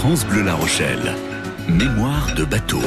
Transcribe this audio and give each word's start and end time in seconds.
France 0.00 0.24
Bleu 0.24 0.42
La 0.42 0.54
Rochelle. 0.54 1.16
Mémoire 1.68 2.32
de 2.36 2.44
bateau. 2.44 2.78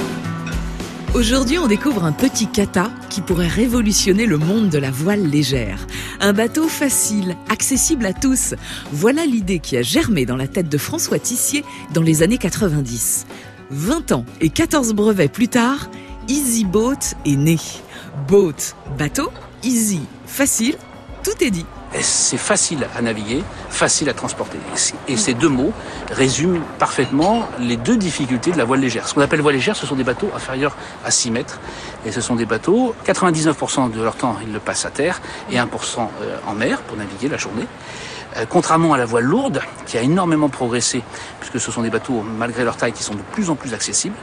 Aujourd'hui, 1.14 1.60
on 1.60 1.68
découvre 1.68 2.06
un 2.06 2.14
petit 2.14 2.48
kata 2.48 2.90
qui 3.10 3.20
pourrait 3.20 3.50
révolutionner 3.50 4.26
le 4.26 4.38
monde 4.38 4.70
de 4.70 4.78
la 4.78 4.92
voile 4.92 5.28
légère. 5.28 5.86
Un 6.22 6.32
bateau 6.32 6.70
facile, 6.70 7.36
accessible 7.50 8.06
à 8.06 8.14
tous. 8.14 8.56
Voilà 8.94 9.26
l'idée 9.26 9.60
qui 9.60 9.76
a 9.76 9.82
germé 9.82 10.26
dans 10.26 10.38
la 10.38 10.48
tête 10.48 10.70
de 10.70 10.78
François 10.78 11.20
Tissier 11.20 11.66
dans 11.94 12.02
les 12.02 12.24
années 12.24 12.38
90. 12.38 13.26
20 13.72 14.14
ans 14.14 14.26
et 14.40 14.48
14 14.48 14.94
brevets 14.94 15.28
plus 15.28 15.50
tard, 15.50 15.90
Easy 16.30 16.64
Boat 16.64 17.18
est 17.26 17.36
né. 17.36 17.58
Boat, 18.30 18.74
bateau, 18.98 19.32
easy, 19.64 20.00
facile, 20.26 20.78
tout 21.26 21.44
est 21.44 21.52
dit. 21.52 21.66
C'est 22.00 22.38
facile 22.38 22.88
à 22.96 23.02
naviguer, 23.02 23.44
facile 23.70 24.10
à 24.10 24.14
transporter. 24.14 24.58
Et 25.08 25.18
ces 25.18 25.34
deux 25.34 25.50
mots 25.50 25.74
résument 26.10 26.60
parfaitement 26.80 27.48
les 27.60 27.76
deux 27.76 27.98
difficultés 27.98 28.52
de 28.52 28.58
la 28.58 28.64
voile 28.64 28.80
légère. 28.80 29.08
Ce 29.08 29.14
qu'on 29.14 29.22
appelle 29.22 29.42
voile 29.42 29.56
légère, 29.56 29.76
ce 29.76 29.86
sont 29.86 29.96
des 29.96 30.06
bateaux 30.06 30.30
inférieurs 30.34 30.78
à 31.04 31.12
6 31.12 31.32
mètres. 31.32 31.60
Et 32.06 32.12
ce 32.12 32.22
sont 32.22 32.36
des 32.36 32.46
bateaux, 32.46 32.96
99% 33.06 33.92
de 33.92 34.02
leur 34.02 34.16
temps, 34.16 34.38
ils 34.46 34.54
le 34.54 34.60
passent 34.60 34.86
à 34.86 34.90
terre 34.90 35.22
et 35.52 35.58
1% 35.58 35.60
euh, 35.60 36.38
en 36.48 36.54
mer 36.54 36.82
pour 36.82 36.98
naviguer 36.98 37.28
la 37.28 37.38
journée. 37.38 37.68
Euh, 38.38 38.46
contrairement 38.48 38.94
à 38.94 38.98
la 38.98 39.06
voile 39.06 39.26
lourde, 39.26 39.62
qui 39.86 39.98
a 39.98 40.02
énormément 40.02 40.50
progressé, 40.50 41.04
puisque 41.40 41.60
ce 41.60 41.72
sont 41.72 41.82
des 41.82 41.90
bateaux, 41.90 42.22
malgré 42.22 42.64
leur 42.64 42.78
taille, 42.78 42.94
qui 42.94 43.04
sont 43.04 43.16
de 43.16 43.22
plus 43.34 43.50
en 43.50 43.56
plus 43.56 43.74
accessibles. 43.74 44.16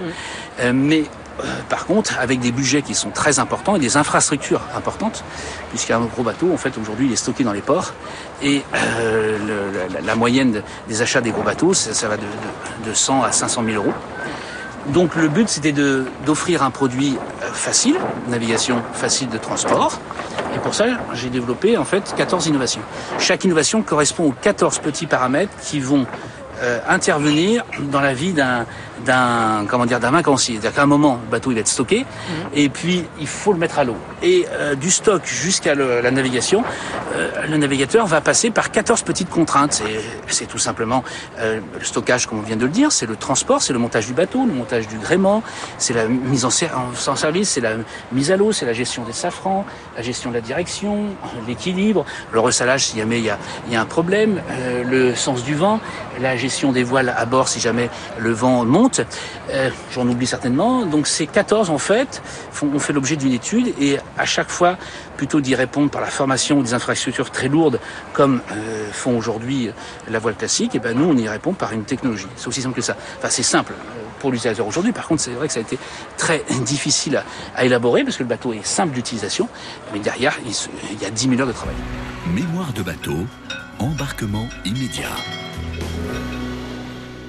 Euh, 0.61 0.73
mais 0.75 1.05
par 1.69 1.87
contre, 1.87 2.19
avec 2.19 2.41
des 2.41 2.52
budgets 2.52 2.83
qui 2.83 2.95
sont 2.95 3.10
très 3.10 3.38
importants 3.38 3.77
et 3.77 3.79
des 3.79 3.96
infrastructures 3.96 4.62
importantes, 4.77 5.24
puisqu'un 5.70 6.01
gros 6.01 6.23
bateau, 6.23 6.52
en 6.52 6.56
fait, 6.56 6.77
aujourd'hui, 6.79 7.06
il 7.06 7.12
est 7.12 7.16
stocké 7.16 7.45
dans 7.45 7.52
les 7.52 7.60
ports. 7.60 7.92
Et 8.42 8.63
euh, 9.01 9.38
la, 10.04 10.15
moyenne 10.15 10.63
des 10.88 11.02
achats 11.02 11.21
des 11.21 11.30
gros 11.30 11.43
bateaux, 11.43 11.74
ça, 11.74 12.09
va 12.09 12.16
de, 12.16 12.23
de, 12.23 12.90
de, 12.90 12.95
100 12.95 13.23
à 13.23 13.32
500 13.32 13.65
000 13.65 13.76
euros. 13.76 13.95
Donc 14.88 15.16
le 15.16 15.29
but, 15.29 15.48
c'était 15.48 15.74
d'offrir 16.24 16.63
un 16.63 16.71
produit 16.71 17.18
facile, 17.52 17.96
navigation 18.29 18.82
facile 18.95 19.29
de 19.29 19.37
transport. 19.37 20.01
Et 20.54 20.59
pour 20.60 20.74
ça, 20.74 20.87
j'ai 21.13 21.29
développé 21.29 21.76
en 21.76 21.85
fait 21.85 22.15
14 22.16 22.46
innovations. 22.46 22.80
Chaque 23.18 23.45
innovation 23.45 23.82
correspond 23.82 24.24
aux 24.24 24.35
14 24.41 24.79
petits 24.79 25.07
paramètres 25.07 25.52
qui 25.63 25.80
vont 25.80 26.07
euh, 26.63 26.80
intervenir 26.88 27.65
dans 27.80 28.01
la 28.01 28.15
vie 28.15 28.32
d'un 28.32 28.66
d'un 29.04 29.65
comment 29.68 29.87
dire 29.87 30.01
d'un 30.01 30.10
vacancier. 30.10 30.54
C'est-à-dire 30.54 30.74
qu'à 30.74 30.82
un 30.82 30.87
moment, 30.87 31.21
le 31.24 31.30
bateau 31.30 31.51
il 31.51 31.54
va 31.54 31.60
être 31.60 31.68
stocké, 31.68 32.01
mmh. 32.01 32.32
et 32.54 32.68
puis 32.68 33.04
il 33.21 33.27
faut 33.27 33.52
le 33.52 33.59
mettre 33.59 33.79
à 33.79 33.85
l'eau. 33.85 33.96
Et 34.23 34.46
euh, 34.52 34.74
du 34.74 34.91
stock 34.91 35.23
jusqu'à 35.24 35.74
la 35.74 36.10
navigation, 36.10 36.63
euh, 37.15 37.30
le 37.49 37.57
navigateur 37.57 38.07
va 38.07 38.21
passer 38.21 38.51
par 38.51 38.71
14 38.71 39.02
petites 39.02 39.30
contraintes. 39.30 39.82
C'est 40.29 40.46
tout 40.46 40.59
simplement 40.59 41.04
euh, 41.38 41.60
le 41.79 41.85
stockage, 41.85 42.26
comme 42.26 42.38
on 42.38 42.43
vient 42.43 42.57
de 42.57 42.65
le 42.65 42.71
dire, 42.71 42.93
c'est 42.93 43.07
le 43.07 43.16
transport, 43.16 43.63
c'est 43.63 43.73
le 43.73 43.79
montage 43.79 44.07
du 44.07 44.13
bateau, 44.13 44.45
le 44.46 44.52
montage 44.52 44.88
du 44.88 44.99
gréement, 44.99 45.43
c'est 45.79 45.95
la 45.95 46.07
mise 46.07 46.45
en, 46.45 46.49
en 46.49 47.16
service, 47.16 47.51
c'est 47.51 47.60
la 47.60 47.73
mise 48.13 48.30
à 48.30 48.37
l'eau, 48.37 48.52
c'est 48.52 48.66
la 48.66 48.73
gestion 48.73 49.04
des 49.04 49.13
safrans, 49.13 49.65
la 49.96 50.02
gestion 50.02 50.30
de 50.30 50.35
la 50.35 50.41
direction, 50.41 51.07
l'équilibre, 51.46 52.04
le 52.32 52.41
ressalage 52.41 52.87
si 52.87 52.99
jamais 52.99 53.19
il 53.19 53.24
y 53.24 53.30
a, 53.30 53.38
il 53.66 53.73
y 53.73 53.76
a 53.76 53.80
un 53.80 53.87
problème, 53.87 54.41
euh, 54.51 54.85
le 54.85 55.15
sens 55.15 55.45
du 55.45 55.54
vent, 55.54 55.80
la 56.21 56.37
gestion 56.37 56.73
des 56.73 56.82
voiles 56.82 57.15
à 57.16 57.24
bord 57.24 57.49
si 57.49 57.60
jamais 57.60 57.91
le 58.19 58.32
vent 58.32 58.65
monte 58.65 58.88
euh, 59.51 59.71
J'en 59.93 60.09
oublie 60.09 60.27
certainement. 60.27 60.87
Donc 60.87 61.07
ces 61.07 61.27
14 61.27 61.71
en 61.71 61.79
fait 61.79 62.23
ont 62.63 62.79
fait 62.79 62.93
l'objet 62.93 63.17
d'une 63.17 63.33
étude 63.33 63.73
et 63.81 63.99
à 64.17 64.25
chaque 64.25 64.50
fois, 64.50 64.77
plutôt 65.17 65.41
d'y 65.41 65.55
répondre 65.55 65.91
par 65.91 66.00
la 66.00 66.09
formation 66.09 66.61
des 66.62 66.75
infrastructures 66.75 67.31
très 67.31 67.49
lourdes 67.49 67.81
comme 68.12 68.41
euh, 68.53 68.91
font 68.93 69.16
aujourd'hui 69.16 69.71
la 70.09 70.19
voile 70.19 70.34
classique, 70.34 70.75
et 70.75 70.78
ben 70.78 70.97
nous 70.97 71.05
on 71.05 71.16
y 71.16 71.28
répond 71.28 71.53
par 71.53 71.72
une 71.72 71.84
technologie. 71.84 72.27
C'est 72.37 72.48
aussi 72.48 72.62
simple 72.62 72.77
que 72.77 72.82
ça. 72.82 72.97
Enfin 73.19 73.28
c'est 73.31 73.43
simple 73.43 73.75
pour 74.19 74.31
l'utilisateur 74.31 74.66
aujourd'hui. 74.66 74.93
Par 74.93 75.06
contre, 75.06 75.22
c'est 75.22 75.31
vrai 75.31 75.47
que 75.47 75.53
ça 75.53 75.60
a 75.60 75.62
été 75.62 75.78
très 76.16 76.44
difficile 76.65 77.22
à, 77.54 77.65
élaborer 77.65 78.04
parce 78.04 78.16
que 78.16 78.22
le 78.22 78.28
bateau 78.28 78.53
est 78.53 78.66
simple 78.66 78.94
d'utilisation, 78.94 79.48
mais 79.93 80.00
derrière 80.00 80.37
il, 80.44 80.53
il 80.93 81.03
y 81.03 81.06
a 81.06 81.10
10 81.10 81.28
000 81.28 81.41
heures 81.41 81.47
de 81.47 81.53
travail. 81.53 81.77
Mémoire 82.34 82.72
de 82.72 82.82
bateau, 82.82 83.27
embarquement 83.78 84.48
immédiat. 84.65 85.09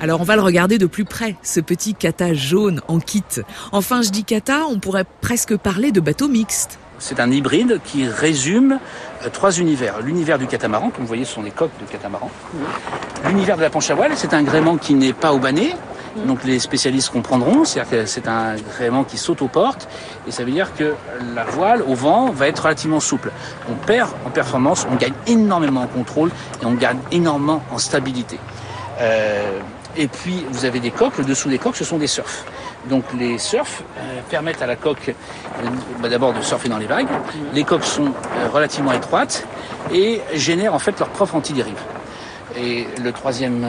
Alors 0.01 0.21
on 0.21 0.23
va 0.23 0.37
le 0.37 0.41
regarder 0.41 0.77
de 0.77 0.85
plus 0.85 1.03
près, 1.03 1.35
ce 1.43 1.59
petit 1.59 1.93
kata 1.93 2.33
jaune 2.33 2.81
en 2.87 2.99
kit. 2.99 3.23
Enfin, 3.73 4.01
je 4.01 4.09
dis 4.09 4.23
kata, 4.23 4.61
on 4.69 4.79
pourrait 4.79 5.03
presque 5.19 5.57
parler 5.57 5.91
de 5.91 5.99
bateau 5.99 6.29
mixte. 6.29 6.79
C'est 6.99 7.19
un 7.19 7.29
hybride 7.29 7.79
qui 7.83 8.07
résume 8.07 8.79
euh, 9.25 9.29
trois 9.29 9.59
univers. 9.59 9.99
L'univers 10.01 10.37
du 10.37 10.47
catamaran, 10.47 10.89
comme 10.89 11.01
vous 11.01 11.07
voyez, 11.07 11.25
ce 11.25 11.33
sont 11.33 11.43
des 11.43 11.51
coques 11.51 11.77
de 11.81 11.91
catamaran. 11.91 12.31
L'univers 13.27 13.57
de 13.57 13.61
la 13.61 13.69
planche 13.69 13.89
à 13.89 13.95
voile, 13.95 14.11
c'est 14.15 14.33
un 14.33 14.43
gréement 14.43 14.77
qui 14.77 14.93
n'est 14.93 15.13
pas 15.13 15.33
au 15.33 15.39
banné. 15.39 15.75
Donc 16.25 16.43
les 16.43 16.59
spécialistes 16.59 17.09
comprendront, 17.09 17.65
c'est-à-dire 17.65 17.91
que 17.91 18.05
c'est 18.05 18.27
un 18.27 18.55
gréement 18.55 19.03
qui 19.03 19.17
saute 19.17 19.41
aux 19.41 19.47
portes, 19.47 19.87
et 20.27 20.31
ça 20.31 20.43
veut 20.43 20.51
dire 20.51 20.73
que 20.75 20.95
la 21.35 21.43
voile 21.43 21.83
au 21.83 21.93
vent 21.93 22.31
va 22.31 22.47
être 22.47 22.63
relativement 22.63 22.99
souple. 22.99 23.31
On 23.69 23.75
perd 23.75 24.09
en 24.25 24.29
performance, 24.29 24.87
on 24.91 24.95
gagne 24.95 25.13
énormément 25.27 25.81
en 25.81 25.87
contrôle 25.87 26.31
et 26.61 26.65
on 26.65 26.73
gagne 26.73 26.97
énormément 27.11 27.61
en 27.71 27.77
stabilité. 27.77 28.39
Euh, 28.99 29.59
et 29.97 30.07
puis, 30.07 30.45
vous 30.51 30.65
avez 30.65 30.79
des 30.79 30.91
coques. 30.91 31.17
Le 31.17 31.25
dessous 31.25 31.49
des 31.49 31.57
coques, 31.57 31.75
ce 31.75 31.83
sont 31.83 31.97
des 31.97 32.07
surfs. 32.07 32.45
Donc, 32.89 33.03
les 33.17 33.37
surfs 33.37 33.83
euh, 33.97 34.21
permettent 34.29 34.61
à 34.61 34.67
la 34.67 34.75
coque 34.75 35.09
euh, 35.09 35.67
bah, 36.01 36.09
d'abord 36.09 36.33
de 36.33 36.41
surfer 36.41 36.69
dans 36.69 36.77
les 36.77 36.85
vagues. 36.85 37.07
Les 37.53 37.63
coques 37.63 37.83
sont 37.83 38.07
euh, 38.07 38.49
relativement 38.53 38.93
étroites 38.93 39.45
et 39.91 40.21
génèrent 40.33 40.73
en 40.73 40.79
fait 40.79 40.97
leur 40.99 41.09
propre 41.09 41.35
antidérive. 41.35 41.79
Et 42.57 42.87
le 43.01 43.11
troisième 43.11 43.63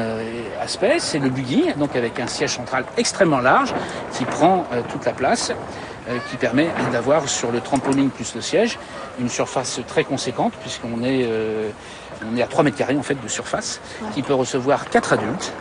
aspect, 0.61 0.97
c'est 1.01 1.19
le 1.19 1.29
buggy, 1.29 1.67
donc 1.77 1.95
avec 1.97 2.19
un 2.19 2.27
siège 2.27 2.57
central 2.57 2.85
extrêmement 2.97 3.41
large 3.41 3.75
qui 4.15 4.25
prend 4.25 4.65
toute 4.91 5.05
la 5.05 5.13
place, 5.13 5.53
qui 6.31 6.37
permet 6.37 6.69
d'avoir 6.93 7.29
sur 7.29 7.53
le 7.53 7.61
trampoline 7.61 8.11
plus 8.11 8.35
le 8.35 8.41
siège 8.41 8.79
une 9.21 9.29
surface 9.29 9.81
très 9.87 10.05
conséquente 10.05 10.53
puisqu'on 10.61 11.03
est 11.05 11.29
on 12.29 12.37
est 12.37 12.43
à 12.43 12.47
3 12.47 12.65
mètres 12.65 12.77
carrés 12.77 12.97
en 12.97 13.03
fait 13.03 13.21
de 13.21 13.29
surface 13.29 13.81
ouais. 14.03 14.09
qui 14.15 14.23
peut 14.23 14.35
recevoir 14.35 14.89
4 14.89 15.15
adultes. 15.15 15.53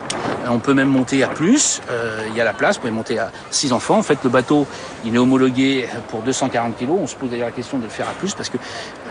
On 0.48 0.58
peut 0.58 0.74
même 0.74 0.88
monter 0.88 1.22
à 1.22 1.28
plus, 1.28 1.80
euh, 1.90 2.24
il 2.28 2.36
y 2.36 2.40
a 2.40 2.44
la 2.44 2.52
place, 2.52 2.76
vous 2.76 2.82
pouvez 2.82 2.92
monter 2.92 3.18
à 3.18 3.30
6 3.50 3.72
enfants. 3.72 3.98
En 3.98 4.02
fait, 4.02 4.18
le 4.24 4.30
bateau, 4.30 4.66
il 5.04 5.14
est 5.14 5.18
homologué 5.18 5.88
pour 6.08 6.22
240 6.22 6.76
kg. 6.76 6.90
On 6.90 7.06
se 7.06 7.14
pose 7.14 7.30
d'ailleurs 7.30 7.46
la 7.46 7.52
question 7.52 7.78
de 7.78 7.84
le 7.84 7.88
faire 7.88 8.08
à 8.08 8.12
plus 8.12 8.34
parce 8.34 8.48
que 8.48 8.58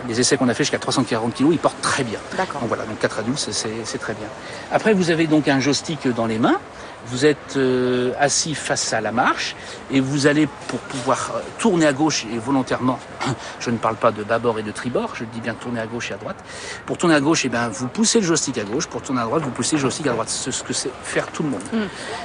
les 0.08 0.20
essais 0.20 0.36
qu'on 0.36 0.48
a 0.48 0.54
fait 0.54 0.64
jusqu'à 0.64 0.78
340 0.78 1.34
kg, 1.34 1.46
il 1.50 1.58
porte 1.58 1.80
très 1.80 2.04
bien. 2.04 2.18
Donc 2.36 2.68
voilà, 2.68 2.84
donc 2.84 2.98
4 2.98 3.20
adultes, 3.20 3.38
c'est 3.38 3.98
très 3.98 4.14
bien. 4.14 4.26
Après, 4.72 4.92
vous 4.92 5.10
avez 5.10 5.26
donc 5.26 5.48
un 5.48 5.60
joystick 5.60 6.08
dans 6.08 6.26
les 6.26 6.38
mains 6.38 6.58
vous 7.06 7.26
êtes 7.26 7.56
euh, 7.56 8.12
assis 8.18 8.54
face 8.54 8.92
à 8.92 9.00
la 9.00 9.12
marche 9.12 9.56
et 9.90 10.00
vous 10.00 10.26
allez 10.26 10.48
pour 10.68 10.78
pouvoir 10.80 11.32
tourner 11.58 11.86
à 11.86 11.92
gauche 11.92 12.26
et 12.32 12.38
volontairement, 12.38 12.98
je 13.60 13.70
ne 13.70 13.76
parle 13.76 13.96
pas 13.96 14.12
de 14.12 14.22
bâbord 14.22 14.58
et 14.58 14.62
de 14.62 14.70
tribord, 14.70 15.14
je 15.14 15.24
dis 15.24 15.40
bien 15.40 15.54
tourner 15.54 15.80
à 15.80 15.86
gauche 15.86 16.10
et 16.10 16.14
à 16.14 16.16
droite. 16.16 16.36
Pour 16.86 16.98
tourner 16.98 17.14
à 17.14 17.20
gauche, 17.20 17.44
et 17.44 17.48
eh 17.48 17.50
bien, 17.50 17.68
vous 17.68 17.88
poussez 17.88 18.20
le 18.20 18.26
joystick 18.26 18.58
à 18.58 18.64
gauche, 18.64 18.86
pour 18.86 19.02
tourner 19.02 19.20
à 19.20 19.24
droite, 19.24 19.42
vous 19.42 19.50
poussez 19.50 19.76
le 19.76 19.82
joystick 19.82 20.06
à 20.06 20.12
droite. 20.12 20.28
C'est 20.28 20.52
ce 20.52 20.62
que 20.62 20.72
c'est 20.72 20.90
faire 21.02 21.26
tout 21.28 21.42
le 21.42 21.50
monde. 21.50 21.62
Mm. 21.72 21.78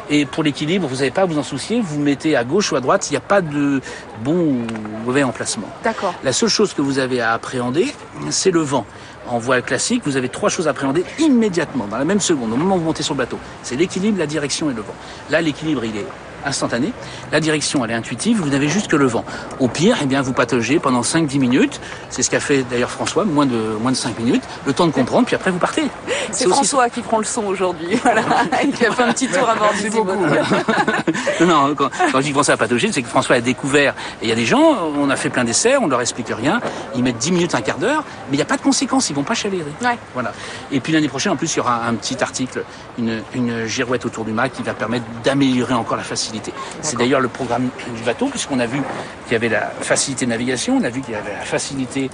Et 0.09 0.25
pour 0.25 0.43
l'équilibre, 0.43 0.87
vous 0.87 0.97
n'avez 0.97 1.11
pas 1.11 1.21
à 1.21 1.25
vous 1.25 1.37
en 1.37 1.43
soucier, 1.43 1.81
vous 1.81 1.99
mettez 1.99 2.35
à 2.35 2.43
gauche 2.43 2.71
ou 2.71 2.75
à 2.75 2.81
droite, 2.81 3.09
il 3.09 3.13
n'y 3.13 3.17
a 3.17 3.21
pas 3.21 3.41
de 3.41 3.81
bon 4.23 4.33
ou 4.33 4.65
mauvais 5.05 5.23
emplacement. 5.23 5.67
D'accord. 5.83 6.13
La 6.23 6.33
seule 6.33 6.49
chose 6.49 6.73
que 6.73 6.81
vous 6.81 6.99
avez 6.99 7.21
à 7.21 7.33
appréhender, 7.33 7.93
c'est 8.29 8.51
le 8.51 8.61
vent 8.61 8.85
en 9.27 9.39
voile 9.39 9.63
classique, 9.63 10.03
vous 10.05 10.17
avez 10.17 10.29
trois 10.29 10.49
choses 10.49 10.67
à 10.67 10.71
appréhender 10.71 11.03
immédiatement, 11.19 11.87
dans 11.87 11.97
la 11.97 12.05
même 12.05 12.19
seconde, 12.19 12.53
au 12.53 12.55
moment 12.55 12.75
où 12.75 12.79
vous 12.79 12.85
montez 12.85 13.03
sur 13.03 13.13
le 13.13 13.19
bateau. 13.19 13.39
C'est 13.63 13.75
l'équilibre, 13.75 14.19
la 14.19 14.27
direction 14.27 14.69
et 14.69 14.73
le 14.73 14.81
vent. 14.81 14.95
Là, 15.29 15.41
l'équilibre, 15.41 15.83
il 15.85 15.97
est 15.97 16.05
instantané. 16.45 16.94
La 17.31 17.39
direction, 17.39 17.83
elle 17.83 17.91
est 17.91 17.95
intuitive, 17.95 18.39
vous 18.39 18.50
n'avez 18.50 18.69
juste 18.69 18.88
que 18.88 18.95
le 18.95 19.06
vent. 19.06 19.25
Au 19.59 19.67
pire, 19.67 19.97
eh 20.01 20.06
bien, 20.06 20.22
vous 20.22 20.33
pataugez 20.33 20.79
pendant 20.79 21.01
5-10 21.01 21.39
minutes. 21.39 21.81
C'est 22.09 22.23
ce 22.23 22.29
qu'a 22.29 22.39
fait 22.39 22.64
d'ailleurs 22.64 22.91
François, 22.91 23.25
moins 23.25 23.46
de, 23.46 23.58
moins 23.81 23.91
de 23.91 23.97
5 23.97 24.19
minutes. 24.19 24.43
Le 24.66 24.73
temps 24.73 24.87
de 24.87 24.91
comprendre, 24.91 25.25
puis 25.25 25.35
après, 25.35 25.52
vous 25.52 25.59
partez. 25.59 25.84
C'est 26.31 26.47
François 26.47 26.90
qui 26.90 27.02
prend 27.02 27.17
le 27.17 27.25
son 27.25 27.46
aujourd'hui. 27.46 27.99
Voilà. 28.05 28.22
Il 28.64 28.85
a 28.85 28.91
fait 28.91 29.03
un 29.03 29.14
petit 29.14 29.28
tour 29.28 29.49
avant 29.49 29.66
Merci 29.72 29.90
beaucoup. 29.90 30.16
non, 31.46 31.73
quand, 31.75 31.90
quand 32.11 32.19
je 32.19 32.25
dis 32.25 32.31
François 32.31 32.53
à 32.53 32.58
patauger, 32.58 32.91
c'est 32.91 33.02
que 33.02 33.08
François 33.08 33.37
a 33.37 33.41
découvert. 33.41 33.93
Et 34.22 34.25
il 34.25 34.29
y 34.29 34.31
a 34.31 34.35
des 34.35 34.46
gens, 34.46 34.91
on 34.97 35.09
a 35.09 35.16
fait 35.16 35.29
plein 35.29 35.43
d'essais, 35.43 35.75
on 35.78 35.87
leur 35.87 36.02
explique 36.02 36.28
rien. 36.29 36.61
Ils 36.96 37.03
mettent 37.03 37.17
10 37.17 37.31
minutes, 37.31 37.55
un 37.55 37.61
quart 37.61 37.79
d'heure, 37.79 38.03
mais 38.29 38.34
il 38.34 38.37
n'y 38.37 38.43
a 38.43 38.46
pas 38.46 38.58
de 38.58 38.61
conséquences, 38.61 39.09
ils 39.09 39.16
vont 39.16 39.23
pas 39.23 39.34
chalérer. 39.34 39.66
Ouais. 39.81 39.97
Voilà. 40.14 40.34
Et 40.72 40.79
puis 40.79 40.93
l'année 40.93 41.08
prochaine, 41.08 41.31
en 41.31 41.35
plus, 41.35 41.53
il 41.55 41.58
y 41.58 41.59
aura 41.61 41.85
un 41.85 41.96
petit 41.96 42.22
article, 42.22 42.64
une, 42.99 43.22
une 43.34 43.66
girouette 43.66 44.05
autour 44.05 44.23
du 44.23 44.31
mât 44.31 44.49
qui 44.49 44.61
va 44.61 44.73
permettre 44.73 45.05
d'améliorer 45.23 45.73
encore 45.73 45.97
la 45.97 46.03
facilité. 46.03 46.34
C'est 46.82 46.97
d'ailleurs 46.97 47.20
le 47.20 47.28
programme 47.28 47.70
du 47.96 48.03
bateau, 48.03 48.28
puisqu'on 48.28 48.59
a 48.59 48.66
vu 48.66 48.82
qu'il 49.26 49.34
y 49.34 49.35
avait 49.35 49.49
la 49.49 49.72
facilité 49.82 50.26
de 50.26 50.32
navigation, 50.32 50.78
on 50.79 50.84
a 50.84 50.90
vu 50.90 51.02
qu'il 51.02 51.14
y 51.14 51.17
avait 51.17 51.34
la 51.34 51.46
facilité 51.46 52.09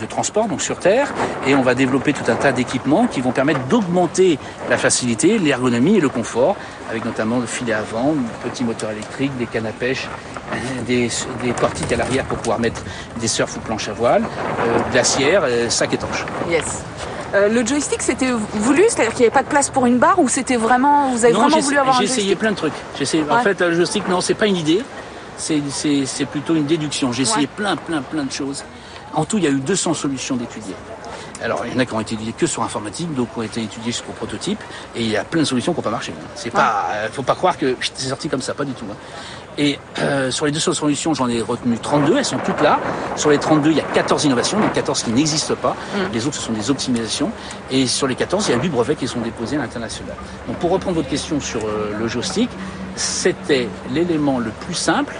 de 0.00 0.06
transport, 0.06 0.46
donc 0.48 0.62
sur 0.62 0.78
terre, 0.78 1.12
et 1.46 1.54
on 1.54 1.62
va 1.62 1.74
développer 1.74 2.12
tout 2.12 2.30
un 2.30 2.36
tas 2.36 2.52
d'équipements 2.52 3.06
qui 3.06 3.20
vont 3.20 3.32
permettre 3.32 3.60
d'augmenter 3.68 4.38
la 4.70 4.78
facilité, 4.78 5.38
l'ergonomie 5.38 5.96
et 5.96 6.00
le 6.00 6.08
confort, 6.08 6.56
avec 6.90 7.04
notamment 7.04 7.38
le 7.38 7.46
filet 7.46 7.72
avant, 7.72 8.14
un 8.14 8.48
petit 8.48 8.64
moteur 8.64 8.90
électrique, 8.90 9.36
des 9.38 9.46
cannes 9.46 9.66
à 9.66 9.72
pêche, 9.72 10.08
des, 10.86 11.08
des 11.42 11.52
portiques 11.52 11.92
à 11.92 11.96
l'arrière 11.96 12.24
pour 12.24 12.38
pouvoir 12.38 12.60
mettre 12.60 12.82
des 13.20 13.28
surfs 13.28 13.56
ou 13.56 13.60
planches 13.60 13.88
à 13.88 13.92
voile, 13.92 14.22
euh, 14.22 14.78
glacières, 14.92 15.42
euh, 15.44 15.68
sacs 15.68 15.94
étanches. 15.94 16.24
Yes. 16.48 16.82
Euh, 17.34 17.48
le 17.48 17.66
joystick, 17.66 18.00
c'était 18.02 18.30
voulu, 18.30 18.84
c'est-à-dire 18.88 19.10
qu'il 19.12 19.20
n'y 19.20 19.26
avait 19.26 19.34
pas 19.34 19.42
de 19.42 19.48
place 19.48 19.68
pour 19.70 19.86
une 19.86 19.98
barre 19.98 20.18
ou 20.20 20.28
c'était 20.28 20.56
vraiment, 20.56 21.10
vous 21.10 21.24
avez 21.24 21.34
Non, 21.34 21.40
vraiment 21.40 21.58
voulu 21.60 21.78
avoir 21.78 21.96
un 21.96 21.98
j'ai 21.98 22.04
essayé 22.04 22.16
joystick 22.22 22.38
plein 22.38 22.50
de 22.52 22.56
trucs. 22.56 22.72
En 23.30 23.42
fait, 23.42 23.60
le 23.60 23.74
joystick, 23.74 24.08
non, 24.08 24.20
c'est 24.20 24.34
pas 24.34 24.46
une 24.46 24.56
idée. 24.56 24.82
C'est- 25.36 26.26
plutôt 26.30 26.54
une 26.54 26.66
déduction. 26.66 27.12
J'ai 27.12 27.22
essayé 27.22 27.46
plein, 27.48 27.76
plein, 27.76 28.02
plein 28.02 28.24
de 28.24 28.32
choses. 28.32 28.64
En 29.14 29.24
tout, 29.24 29.38
il 29.38 29.44
y 29.44 29.46
a 29.46 29.50
eu 29.50 29.58
200 29.60 29.94
solutions 29.94 30.36
d'étudier. 30.36 30.74
Alors, 31.42 31.64
il 31.66 31.72
y 31.72 31.76
en 31.76 31.78
a 31.80 31.84
qui 31.84 31.92
ont 31.92 32.00
été 32.00 32.14
étudiées 32.14 32.32
que 32.32 32.46
sur 32.46 32.62
informatique, 32.62 33.12
d'autres 33.14 33.32
qui 33.32 33.38
ont 33.40 33.42
été 33.42 33.62
étudiées 33.62 33.92
jusqu'au 33.92 34.12
prototype, 34.12 34.60
et 34.94 35.02
il 35.02 35.08
y 35.10 35.16
a 35.16 35.24
plein 35.24 35.40
de 35.42 35.46
solutions 35.46 35.72
qui 35.72 35.78
n'ont 35.78 35.82
pas 35.82 35.90
marché. 35.90 36.12
C'est 36.36 36.50
pas, 36.50 36.86
euh, 36.92 37.08
faut 37.12 37.22
pas 37.22 37.34
croire 37.34 37.58
que 37.58 37.76
c'est 37.80 38.08
sorti 38.08 38.28
comme 38.28 38.40
ça, 38.42 38.54
pas 38.54 38.64
du 38.64 38.72
tout. 38.72 38.84
hein. 38.90 38.96
Et 39.56 39.78
euh, 40.00 40.30
sur 40.30 40.46
les 40.46 40.52
200 40.52 40.72
solutions, 40.72 41.14
j'en 41.14 41.28
ai 41.28 41.40
retenu 41.40 41.78
32, 41.78 42.18
elles 42.18 42.24
sont 42.24 42.38
toutes 42.38 42.60
là. 42.60 42.80
Sur 43.16 43.30
les 43.30 43.38
32, 43.38 43.70
il 43.70 43.76
y 43.76 43.80
a 43.80 43.84
14 43.84 44.24
innovations, 44.24 44.58
donc 44.58 44.72
14 44.72 45.02
qui 45.02 45.12
n'existent 45.12 45.54
pas. 45.54 45.76
Les 46.12 46.26
autres, 46.26 46.36
ce 46.36 46.42
sont 46.42 46.52
des 46.52 46.70
optimisations. 46.70 47.30
Et 47.70 47.86
sur 47.86 48.06
les 48.06 48.16
14, 48.16 48.48
il 48.48 48.52
y 48.52 48.54
a 48.54 48.62
8 48.62 48.68
brevets 48.68 48.96
qui 48.96 49.06
sont 49.06 49.20
déposés 49.20 49.56
à 49.56 49.60
l'international. 49.60 50.16
Donc 50.48 50.56
pour 50.56 50.70
reprendre 50.70 50.96
votre 50.96 51.08
question 51.08 51.40
sur 51.40 51.60
euh, 51.60 51.92
le 51.98 52.08
joystick, 52.08 52.50
c'était 52.96 53.68
l'élément 53.92 54.38
le 54.38 54.50
plus 54.50 54.74
simple 54.74 55.14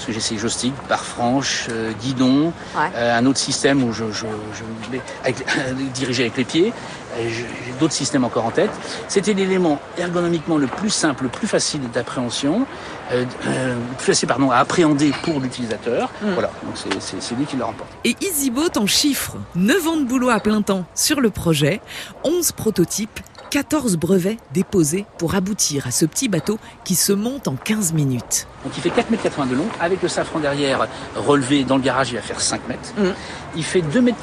parce 0.00 0.06
que 0.06 0.12
j'ai 0.12 0.18
essayé 0.18 0.40
joystick, 0.40 0.72
barre 0.88 1.04
franche, 1.04 1.66
euh, 1.70 1.92
guidon, 2.00 2.54
Ouais. 2.74 2.90
euh, 2.96 3.18
un 3.18 3.26
autre 3.26 3.38
système 3.38 3.84
où 3.84 3.92
je, 3.92 4.04
je, 4.12 4.24
je 4.54 4.90
vais 4.90 5.02
avec- 5.22 5.44
diriger 5.92 6.22
avec 6.22 6.38
les 6.38 6.44
pieds. 6.44 6.72
J'ai 7.18 7.44
d'autres 7.80 7.92
systèmes 7.92 8.24
encore 8.24 8.46
en 8.46 8.50
tête. 8.50 8.70
C'était 9.08 9.34
l'élément 9.34 9.78
ergonomiquement 9.98 10.56
le 10.56 10.68
plus 10.68 10.88
simple, 10.90 11.24
le 11.24 11.28
plus 11.28 11.48
facile 11.48 11.80
d'appréhension, 11.92 12.66
euh, 13.12 13.24
euh, 13.48 13.74
plus 13.98 14.06
facile 14.06 14.28
pardon, 14.28 14.50
à 14.50 14.56
appréhender 14.58 15.12
pour 15.24 15.40
l'utilisateur. 15.40 16.08
Voilà, 16.22 16.50
donc 16.62 16.76
c'est- 16.76 17.34
lui 17.34 17.44
qui 17.44 17.56
le 17.56 17.64
remporte. 17.64 17.90
Et 18.04 18.16
EasyBoat 18.22 18.78
en 18.78 18.86
chiffres, 18.86 19.36
9 19.56 19.86
ans 19.88 19.96
de 19.96 20.04
boulot 20.04 20.30
à 20.30 20.40
plein 20.40 20.62
temps 20.62 20.84
sur 20.94 21.20
le 21.20 21.30
projet, 21.30 21.80
11 22.24 22.52
prototypes, 22.52 23.20
14 23.50 23.96
brevets 23.96 24.36
déposés 24.52 25.06
pour 25.18 25.34
aboutir 25.34 25.86
à 25.86 25.90
ce 25.90 26.04
petit 26.04 26.28
bateau 26.28 26.58
qui 26.84 26.94
se 26.94 27.12
monte 27.12 27.48
en 27.48 27.56
15 27.56 27.92
minutes. 27.92 28.46
Donc 28.64 28.72
il 28.76 28.80
fait 28.80 28.90
4,80 28.90 29.42
m 29.42 29.48
de 29.48 29.54
long. 29.56 29.66
Avec 29.80 30.02
le 30.02 30.08
safran 30.08 30.38
derrière 30.38 30.86
relevé 31.16 31.64
dans 31.64 31.76
le 31.76 31.82
garage, 31.82 32.10
il 32.10 32.16
va 32.16 32.22
faire 32.22 32.40
5 32.40 32.68
mètres. 32.68 32.92
Mhm. 32.96 33.12
Il 33.56 33.64
fait 33.64 33.80
2,40 33.82 34.04
m 34.04 34.14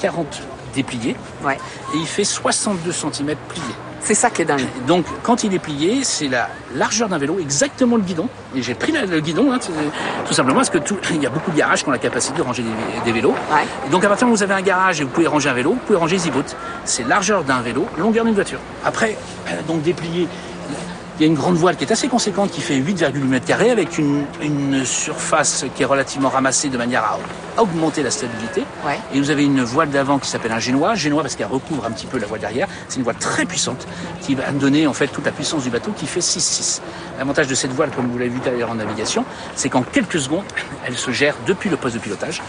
déplié 0.73 1.15
Ouais. 1.43 1.57
et 1.93 1.97
il 1.97 2.05
fait 2.07 2.23
62 2.23 2.91
cm 2.91 3.35
plié. 3.49 3.63
C'est 4.07 4.13
ça 4.13 4.29
qui 4.29 4.41
est 4.41 4.45
dingue. 4.45 4.63
Donc, 4.87 5.05
quand 5.21 5.43
il 5.43 5.53
est 5.53 5.59
plié, 5.59 6.05
c'est 6.05 6.29
la 6.29 6.47
largeur 6.73 7.09
d'un 7.09 7.17
vélo, 7.17 7.39
exactement 7.41 7.97
le 7.97 8.03
guidon. 8.03 8.29
Et 8.55 8.61
j'ai 8.61 8.73
pris 8.73 8.93
le 8.93 9.19
guidon, 9.19 9.51
hein, 9.51 9.59
tout 10.25 10.33
simplement 10.33 10.55
parce 10.55 10.69
que 10.69 10.77
tout, 10.77 10.95
il 11.11 11.21
y 11.21 11.25
a 11.25 11.29
beaucoup 11.29 11.51
de 11.51 11.57
garages 11.57 11.83
qui 11.83 11.89
ont 11.89 11.91
la 11.91 11.97
capacité 11.97 12.37
de 12.37 12.41
ranger 12.41 12.63
des, 12.63 13.01
des 13.03 13.11
vélos. 13.11 13.31
Ouais. 13.31 13.65
Et 13.85 13.89
donc, 13.89 14.05
à 14.05 14.07
partir 14.07 14.25
du 14.25 14.29
moment 14.29 14.35
où 14.35 14.37
vous 14.37 14.43
avez 14.43 14.53
un 14.53 14.61
garage 14.61 15.01
et 15.01 15.03
vous 15.03 15.09
pouvez 15.09 15.27
ranger 15.27 15.49
un 15.49 15.53
vélo, 15.53 15.71
vous 15.71 15.79
pouvez 15.85 15.99
ranger 15.99 16.15
EasyBoat. 16.15 16.45
C'est 16.85 17.05
largeur 17.05 17.43
d'un 17.43 17.59
vélo, 17.59 17.85
longueur 17.97 18.23
d'une 18.23 18.33
voiture. 18.33 18.59
Après, 18.85 19.17
donc 19.67 19.81
déplié, 19.81 20.29
il 21.17 21.21
y 21.21 21.23
a 21.23 21.27
une 21.27 21.35
grande 21.35 21.55
voile 21.55 21.75
qui 21.75 21.83
est 21.83 21.91
assez 21.91 22.07
conséquente, 22.07 22.51
qui 22.51 22.61
fait 22.61 22.77
8,8 22.77 23.23
mètres 23.23 23.45
carrés, 23.45 23.71
avec 23.71 23.97
une, 23.97 24.23
une 24.41 24.85
surface 24.85 25.65
qui 25.75 25.81
est 25.81 25.85
relativement 25.85 26.29
ramassée 26.29 26.69
de 26.69 26.77
manière 26.77 27.03
à 27.03 27.61
augmenter 27.61 28.03
la 28.03 28.11
stabilité. 28.11 28.63
Ouais. 28.85 28.99
Et 29.13 29.19
vous 29.19 29.31
avez 29.31 29.43
une 29.43 29.63
voile 29.63 29.89
d'avant 29.89 30.19
qui 30.19 30.29
s'appelle 30.29 30.51
un 30.51 30.59
génois. 30.59 30.93
Génois 30.93 31.23
parce 31.23 31.35
qu'elle 31.35 31.47
recouvre 31.47 31.85
un 31.85 31.91
petit 31.91 32.05
peu 32.05 32.19
la 32.19 32.27
voile 32.27 32.41
derrière. 32.41 32.67
C'est 32.87 32.97
une 32.97 33.03
voile 33.03 33.15
très 33.15 33.45
puissante 33.45 33.87
qui 34.21 34.35
va 34.35 34.51
donner 34.51 34.85
en 34.85 34.93
fait 34.93 35.07
toute 35.07 35.25
la 35.25 35.31
puissance 35.31 35.63
du 35.63 35.71
bateau 35.71 35.91
qui 35.91 36.05
fait 36.05 36.19
6-6. 36.19 36.81
L'avantage 37.17 37.47
de 37.47 37.55
cette 37.55 37.71
voile, 37.71 37.89
comme 37.89 38.11
vous 38.11 38.17
l'avez 38.19 38.29
vu 38.29 38.39
tout 38.39 38.49
à 38.49 38.51
l'heure 38.51 38.69
en 38.69 38.75
navigation, 38.75 39.25
c'est 39.55 39.69
qu'en 39.69 39.81
quelques 39.81 40.19
secondes, 40.19 40.45
elle 40.85 40.95
se 40.95 41.09
gère 41.09 41.35
depuis 41.47 41.71
le 41.71 41.77
poste 41.77 41.95
de 41.95 41.99
pilotage. 41.99 42.43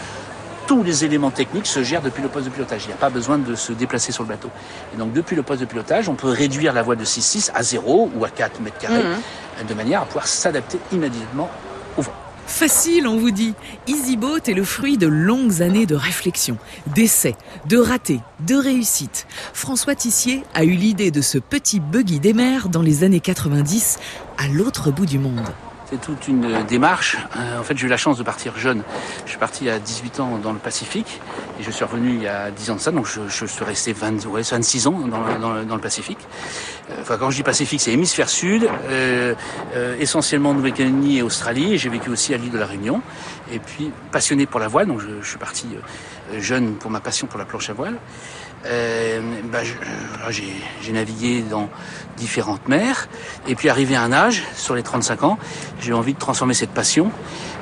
Tous 0.69 0.83
les 0.83 1.03
éléments 1.03 1.31
techniques 1.31 1.65
se 1.65 1.81
gèrent 1.81 2.03
depuis 2.03 2.21
le 2.21 2.29
poste 2.29 2.45
de 2.45 2.51
pilotage. 2.51 2.83
Il 2.83 2.89
n'y 2.89 2.93
a 2.93 2.97
pas 2.97 3.09
besoin 3.09 3.39
de 3.39 3.55
se 3.55 3.73
déplacer 3.73 4.11
sur 4.11 4.21
le 4.21 4.29
bateau. 4.29 4.51
Et 4.93 4.97
donc 4.97 5.13
depuis 5.13 5.35
le 5.35 5.41
poste 5.41 5.61
de 5.61 5.65
pilotage, 5.65 6.09
on 6.09 6.13
peut 6.13 6.29
réduire 6.29 6.73
la 6.73 6.83
voile 6.83 6.99
de 6.99 7.05
6-6 7.05 7.49
à 7.55 7.63
0 7.63 8.11
ou 8.15 8.23
à 8.23 8.29
4 8.29 8.61
mètres 8.61 8.77
carrés, 8.77 9.01
de 9.67 9.73
manière 9.73 10.03
à 10.03 10.05
pouvoir 10.05 10.27
s'adapter 10.27 10.77
immédiatement 10.91 11.49
au 11.97 12.03
vent. 12.03 12.13
Facile, 12.45 13.07
on 13.07 13.17
vous 13.17 13.31
dit. 13.31 13.55
EasyBoat 13.87 14.41
est 14.45 14.53
le 14.53 14.63
fruit 14.63 14.99
de 14.99 15.07
longues 15.07 15.63
années 15.63 15.87
de 15.87 15.95
réflexion, 15.95 16.59
d'essais, 16.85 17.35
de 17.65 17.79
ratés, 17.79 18.19
de 18.41 18.53
réussites. 18.53 19.25
François 19.53 19.95
Tissier 19.95 20.43
a 20.53 20.65
eu 20.65 20.73
l'idée 20.73 21.09
de 21.09 21.21
ce 21.21 21.39
petit 21.39 21.79
buggy 21.79 22.19
des 22.19 22.33
mers 22.33 22.69
dans 22.69 22.83
les 22.83 23.03
années 23.03 23.21
90 23.21 23.97
à 24.37 24.47
l'autre 24.49 24.91
bout 24.91 25.07
du 25.07 25.17
monde. 25.17 25.49
C'est 25.89 25.99
toute 26.01 26.27
une 26.27 26.45
euh, 26.45 26.63
démarche. 26.63 27.17
Euh, 27.35 27.59
en 27.59 27.63
fait, 27.63 27.75
j'ai 27.75 27.87
eu 27.87 27.89
la 27.89 27.97
chance 27.97 28.17
de 28.19 28.23
partir 28.23 28.55
jeune. 28.57 28.83
Je 29.25 29.31
suis 29.31 29.39
parti 29.39 29.69
à 29.71 29.79
18 29.79 30.19
ans 30.19 30.37
dans 30.37 30.53
le 30.53 30.59
Pacifique 30.59 31.19
et 31.59 31.63
je 31.63 31.71
suis 31.71 31.83
revenu 31.83 32.09
il 32.13 32.21
y 32.21 32.27
a 32.27 32.51
10 32.51 32.69
ans 32.69 32.75
de 32.75 32.79
ça, 32.79 32.91
donc 32.91 33.07
je, 33.07 33.21
je 33.27 33.45
suis 33.47 33.63
resté 33.65 33.91
20, 33.93 34.25
ouais, 34.27 34.43
26 34.43 34.85
ans 34.85 34.91
dans, 35.07 35.21
le- 35.23 35.39
dans 35.39 35.63
dans 35.63 35.75
le 35.75 35.81
Pacifique. 35.81 36.19
Euh, 36.91 36.97
Enfin, 37.01 37.17
quand 37.17 37.31
je 37.31 37.37
dis 37.37 37.43
Pacifique, 37.43 37.81
c'est 37.81 37.91
hémisphère 37.91 38.29
sud, 38.29 38.69
euh, 38.89 39.33
euh, 39.75 39.95
essentiellement 39.99 40.53
Nouvelle-Calédonie 40.53 41.17
et 41.17 41.21
Australie. 41.23 41.77
J'ai 41.79 41.89
vécu 41.89 42.09
aussi 42.11 42.33
à 42.35 42.37
l'île 42.37 42.51
de 42.51 42.59
la 42.59 42.67
Réunion. 42.67 43.01
Et 43.51 43.57
puis 43.57 43.91
passionné 44.11 44.45
pour 44.45 44.59
la 44.59 44.67
voile, 44.67 44.85
donc 44.87 44.99
je, 44.99 45.07
je 45.23 45.27
suis 45.27 45.39
parti 45.39 45.65
jeune 46.37 46.75
pour 46.75 46.91
ma 46.91 46.99
passion 46.99 47.25
pour 47.25 47.39
la 47.39 47.45
planche 47.45 47.69
à 47.71 47.73
voile. 47.73 47.95
Euh, 48.65 49.21
bah, 49.51 49.59
euh, 49.59 50.31
j'ai 50.81 50.91
navigué 50.91 51.41
dans 51.41 51.69
différentes 52.17 52.67
mers. 52.67 53.07
Et 53.47 53.55
puis 53.55 53.69
arrivé 53.69 53.95
à 53.95 54.01
un 54.01 54.11
âge, 54.11 54.43
sur 54.55 54.75
les 54.75 54.83
35 54.83 55.23
ans, 55.23 55.37
j'ai 55.79 55.93
envie 55.93 56.13
de 56.13 56.19
transformer 56.19 56.53
cette 56.53 56.71
passion 56.71 57.11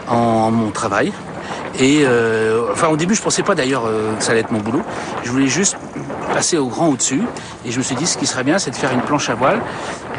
en 0.07 0.51
mon 0.51 0.71
travail. 0.71 1.11
Et 1.79 2.01
euh, 2.05 2.71
enfin 2.71 2.87
au 2.87 2.97
début 2.97 3.13
je 3.13 3.21
pensais 3.21 3.43
pas 3.43 3.53
d'ailleurs 3.53 3.85
euh, 3.85 4.15
que 4.15 4.23
ça 4.23 4.31
allait 4.31 4.41
être 4.41 4.51
mon 4.51 4.59
boulot. 4.59 4.81
Je 5.23 5.29
voulais 5.29 5.47
juste 5.47 5.77
passer 6.37 6.59
au 6.59 6.67
grand 6.67 6.89
au-dessus. 6.89 7.23
Et 7.65 7.71
je 7.71 7.79
me 7.79 7.83
suis 7.83 7.95
dit 7.95 8.05
ce 8.05 8.15
qui 8.15 8.27
serait 8.27 8.43
bien 8.43 8.59
c'est 8.59 8.69
de 8.69 8.75
faire 8.75 8.93
une 8.93 9.01
planche 9.01 9.27
à 9.31 9.33
voile, 9.33 9.59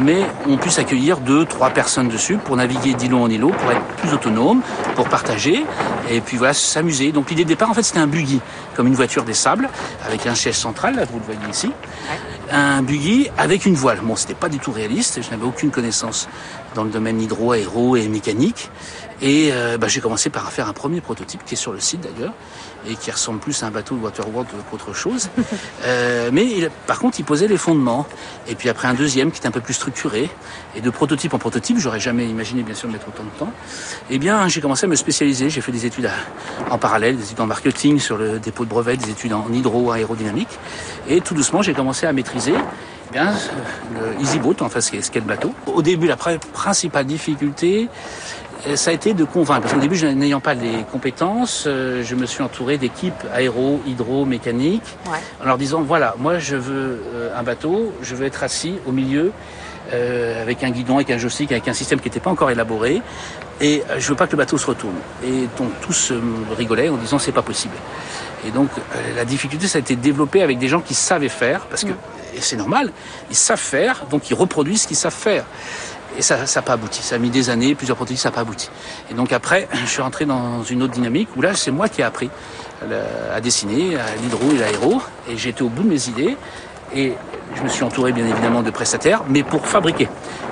mais 0.00 0.26
on 0.49 0.56
puisse 0.56 0.81
accueillir 0.81 1.19
deux, 1.19 1.44
trois 1.44 1.70
personnes 1.70 2.09
dessus 2.09 2.38
pour 2.38 2.56
naviguer 2.56 2.94
d'îlot 2.94 3.23
en 3.23 3.31
îlot, 3.31 3.50
pour 3.50 3.70
être 3.70 3.85
plus 3.99 4.12
autonome, 4.12 4.61
pour 4.97 5.09
partager 5.09 5.65
et 6.11 6.20
puis 6.20 6.37
voilà 6.37 6.55
s'amuser. 6.55 7.12
Donc 7.12 7.31
l'idée 7.31 7.44
de 7.44 7.49
départ 7.50 7.70
en 7.70 7.75
fait 7.75 7.85
c'était 7.85 8.00
un 8.00 8.09
buggy, 8.09 8.41
comme 8.75 8.88
une 8.88 8.97
voiture 8.97 9.23
des 9.23 9.32
sables, 9.32 9.69
avec 10.05 10.26
un 10.26 10.35
siège 10.35 10.56
central, 10.56 10.97
là 10.97 11.05
vous 11.05 11.20
le 11.20 11.25
voyez 11.25 11.50
ici 11.53 11.70
un 12.50 12.82
buggy 12.82 13.31
avec 13.37 13.67
une 13.67 13.75
voile. 13.75 14.00
Bon, 14.03 14.17
c'était 14.17 14.35
pas 14.35 14.49
du 14.49 14.59
tout 14.59 14.73
réaliste. 14.73 15.20
Je 15.23 15.31
n'avais 15.31 15.44
aucune 15.44 15.70
connaissance 15.70 16.29
dans 16.75 16.85
le 16.85 16.91
domaine 16.91 17.20
hydro, 17.20 17.53
aéro 17.53 17.97
et 17.97 18.09
mécanique. 18.09 18.70
Et 19.20 19.50
euh, 19.53 19.79
bah, 19.79 19.88
j'ai 19.88 20.00
commencé 20.00 20.31
par 20.31 20.53
faire 20.53 20.69
un 20.69 20.73
premier 20.73 21.00
prototype 21.00 21.44
qui 21.44 21.55
est 21.55 21.56
sur 21.56 21.73
le 21.73 21.81
site 21.81 22.00
d'ailleurs 22.03 22.32
et 22.88 22.94
qui 22.94 23.11
ressemble 23.11 23.41
plus 23.41 23.61
à 23.65 23.67
un 23.67 23.73
bateau 23.73 23.97
de 23.97 24.00
Waterworld 24.00 24.49
qu'autre 24.70 24.93
chose. 24.94 25.29
Euh, 25.84 26.31
mais 26.32 26.44
il- 26.44 26.70
par 26.87 26.98
contre, 26.98 27.19
il 27.20 27.25
posait 27.25 27.46
les 27.48 27.56
fondements. 27.56 28.06
Et 28.48 28.55
puis 28.55 28.69
après 28.69 28.89
un 28.89 28.94
deuxième 28.94 29.31
qui 29.31 29.39
était 29.39 29.48
un 29.48 29.53
peu 29.53 29.60
plus 29.60 29.75
structuré. 29.75 30.29
Et 30.77 30.81
de 30.81 30.91
prototype 30.91 31.32
en 31.34 31.39
prototype, 31.39 31.79
j'aurais 31.79 32.01
jamais 32.01 32.27
imaginé 32.27 32.63
bien 32.63 32.75
sûr 32.75 32.89
de 32.89 32.93
mettre 32.93 33.08
autant 33.08 33.22
de 33.25 33.39
temps. 33.39 33.53
Eh 34.10 34.19
bien, 34.19 34.46
j'ai 34.48 34.60
commencé 34.60 34.84
à 34.84 34.89
me 34.89 34.96
spécialiser. 34.96 35.51
J'ai 35.51 35.60
fait 35.60 35.72
des 35.72 35.87
études 35.87 36.10
en 36.70 36.79
parallèle, 36.79 37.17
des 37.17 37.25
études 37.25 37.41
en 37.41 37.46
marketing 37.46 37.98
sur 38.01 38.17
le 38.19 38.39
dépôt 38.39 38.65
de 38.65 38.70
brevets, 38.70 38.96
des 38.96 39.10
études 39.10 39.32
en 39.32 39.46
hydro, 39.53 39.91
aérodynamique. 39.93 40.48
Et 41.08 41.20
tout 41.20 41.34
doucement, 41.34 41.63
j'ai 41.63 41.75
commencé 41.75 42.06
à 42.06 42.13
maîtriser 42.13 42.55
eh 43.08 43.12
bien, 43.12 43.32
le 43.94 44.20
EasyBoat, 44.22 44.56
enfin 44.60 44.81
ce 44.81 44.91
qu'est 44.91 45.15
le 45.20 45.20
bateau. 45.27 45.53
Au 45.67 45.82
début, 45.82 46.06
la 46.06 46.17
pr- 46.17 46.38
principale 46.38 47.06
difficulté, 47.06 47.88
euh, 48.67 48.77
ça 48.77 48.91
a 48.91 48.93
été 48.93 49.15
de 49.15 49.24
convaincre. 49.24 49.62
Parce 49.62 49.74
qu'au 49.74 49.81
début, 49.81 50.00
n'ayant 50.15 50.41
pas 50.41 50.55
les 50.55 50.84
compétences, 50.93 51.65
euh, 51.67 52.03
je 52.05 52.15
me 52.15 52.27
suis 52.27 52.43
entouré 52.43 52.77
d'équipes 52.77 53.24
aéro, 53.32 53.81
hydro, 53.86 54.24
mécanique, 54.24 54.82
Ouais. 55.10 55.19
en 55.43 55.46
leur 55.46 55.58
disant, 55.58 55.81
voilà, 55.82 56.15
moi 56.19 56.38
je 56.38 56.56
veux 56.56 57.03
euh, 57.15 57.38
un 57.38 57.43
bateau, 57.43 57.93
je 58.03 58.15
veux 58.15 58.27
être 58.27 58.43
assis 58.43 58.74
au 58.86 58.93
milieu, 58.93 59.32
euh, 59.92 60.42
avec 60.42 60.62
un 60.64 60.70
guidon, 60.70 60.96
avec 60.96 61.10
un 61.10 61.18
joystick, 61.18 61.52
avec 61.52 61.66
un 61.68 61.72
système 61.74 62.00
qui 62.00 62.08
n'était 62.08 62.20
pas 62.20 62.30
encore 62.30 62.50
élaboré, 62.50 63.02
et 63.60 63.82
euh, 63.90 63.96
je 63.98 64.08
veux 64.08 64.14
pas 64.16 64.26
que 64.26 64.32
le 64.32 64.38
bateau 64.38 64.58
se 64.58 64.66
retourne. 64.66 64.94
Et 65.24 65.48
donc 65.58 65.70
tous 65.80 66.10
euh, 66.12 66.20
rigolaient 66.56 66.88
en 66.88 66.96
disant, 66.96 67.18
c'est 67.18 67.32
pas 67.32 67.42
possible. 67.42 67.74
Et 68.46 68.50
donc 68.50 68.68
euh, 68.76 69.16
la 69.16 69.24
difficulté, 69.24 69.66
ça 69.66 69.78
a 69.78 69.80
été 69.80 69.96
de 69.96 70.00
développer 70.00 70.42
avec 70.42 70.58
des 70.58 70.68
gens 70.68 70.80
qui 70.80 70.94
savaient 70.94 71.28
faire, 71.28 71.60
parce 71.66 71.84
que 71.84 71.90
et 72.34 72.40
c'est 72.40 72.56
normal, 72.56 72.92
ils 73.30 73.36
savent 73.36 73.58
faire, 73.58 74.04
donc 74.10 74.30
ils 74.30 74.34
reproduisent 74.34 74.82
ce 74.82 74.86
qu'ils 74.88 74.96
savent 74.96 75.14
faire. 75.14 75.44
Et 76.16 76.22
ça 76.22 76.36
n'a 76.38 76.62
pas 76.62 76.72
abouti. 76.72 77.02
Ça 77.02 77.14
a 77.14 77.18
mis 77.18 77.30
des 77.30 77.48
années, 77.48 77.74
plusieurs 77.74 77.96
prototypes, 77.96 78.18
ça 78.18 78.28
n'a 78.30 78.34
pas 78.34 78.40
abouti. 78.40 78.68
Et 79.10 79.14
donc 79.14 79.32
après, 79.32 79.68
je 79.84 79.86
suis 79.88 80.02
rentré 80.02 80.24
dans 80.26 80.62
une 80.64 80.82
autre 80.82 80.92
dynamique 80.92 81.28
où 81.36 81.42
là, 81.42 81.54
c'est 81.54 81.70
moi 81.70 81.88
qui 81.88 82.00
ai 82.00 82.04
appris 82.04 82.28
à- 82.82 83.36
à 83.36 83.40
dessiner, 83.40 83.96
à 83.96 84.04
l'hydro 84.22 84.50
et 84.52 84.58
l'aéro. 84.58 85.00
Et 85.28 85.36
j'étais 85.36 85.62
au 85.62 85.68
bout 85.68 85.82
de 85.84 85.88
mes 85.88 86.08
idées. 86.08 86.36
Et 86.94 87.14
je 87.56 87.62
me 87.62 87.68
suis 87.68 87.84
entouré, 87.84 88.12
bien 88.12 88.26
évidemment, 88.26 88.62
de 88.62 88.70
prestataires, 88.70 89.22
mais 89.28 89.42
pour 89.42 89.66
fabriquer 89.66 90.08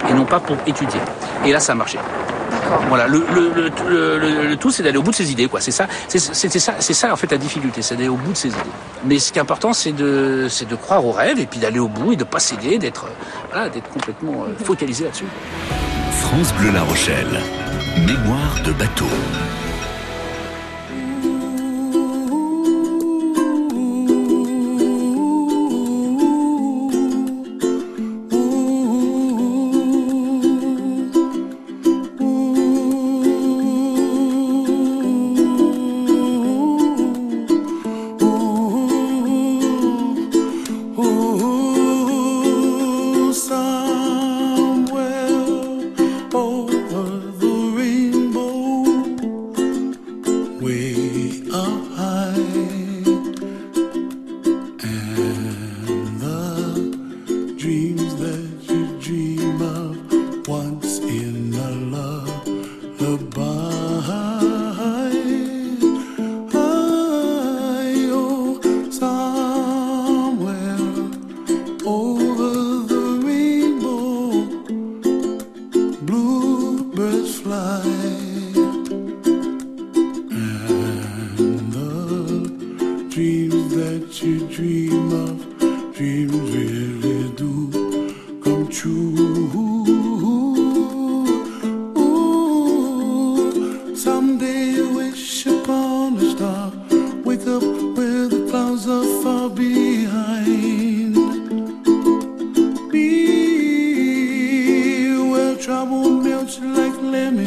et 0.08 0.12
non 0.14 0.24
pas 0.24 0.40
pour 0.40 0.56
étudier. 0.66 1.00
Et 1.44 1.52
là, 1.52 1.60
ça 1.60 1.72
a 1.72 1.74
marché. 1.74 1.98
Voilà, 2.88 3.06
le, 3.06 3.24
le, 3.32 3.52
le, 3.54 3.70
le- 3.88 4.18
le- 4.18 4.46
le 4.48 4.56
tout, 4.56 4.70
c'est 4.72 4.82
d'aller 4.82 4.96
au 4.98 5.02
bout 5.02 5.12
de 5.12 5.16
ses 5.16 5.30
idées, 5.30 5.46
quoi. 5.46 5.60
C'est 5.60 5.70
ça, 5.70 5.86
c'était 6.08 6.58
ça, 6.58 6.74
c'est 6.80 6.94
ça 6.94 7.12
en 7.12 7.16
fait 7.16 7.30
la 7.30 7.38
difficulté, 7.38 7.80
c'est 7.80 7.94
d'aller 7.94 8.08
au 8.08 8.16
bout 8.16 8.32
de 8.32 8.36
ses 8.36 8.48
idées. 8.48 8.58
Mais 9.04 9.18
ce 9.20 9.30
qui 9.30 9.38
est 9.38 9.42
important, 9.42 9.72
c'est 9.72 9.92
de, 9.92 10.48
c'est 10.50 10.68
de 10.68 10.74
croire 10.74 11.04
au 11.04 11.12
rêve 11.12 11.38
et 11.38 11.46
puis 11.46 11.60
d'aller 11.60 11.78
au 11.78 11.86
bout 11.88 12.12
et 12.12 12.16
de 12.16 12.24
pas 12.24 12.40
céder, 12.40 12.78
d'être, 12.78 13.04
euh, 13.04 13.10
voilà, 13.52 13.68
d'être 13.68 13.88
complètement 13.88 14.44
euh, 14.48 14.64
focalisé 14.64 15.04
là-dessus. 15.04 15.26
France 16.10 16.52
Bleu 16.54 16.72
La 16.72 16.82
Rochelle. 16.82 17.40
Mémoire 18.04 18.56
de 18.64 18.72
bateau. 18.72 19.06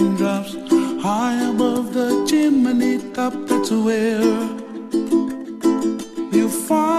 Lemon 0.10 0.18
drops, 0.18 0.54
high 1.02 1.50
above 1.50 1.94
the 1.94 2.26
chimney 2.28 3.00
top. 3.14 3.34
That's 3.48 3.72
where 3.72 4.22
you 6.32 6.50
find 6.50 6.99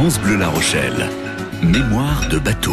France 0.00 0.18
Bleu 0.18 0.36
La 0.36 0.48
Rochelle. 0.48 1.10
Mémoire 1.62 2.26
de 2.30 2.38
bateau. 2.38 2.72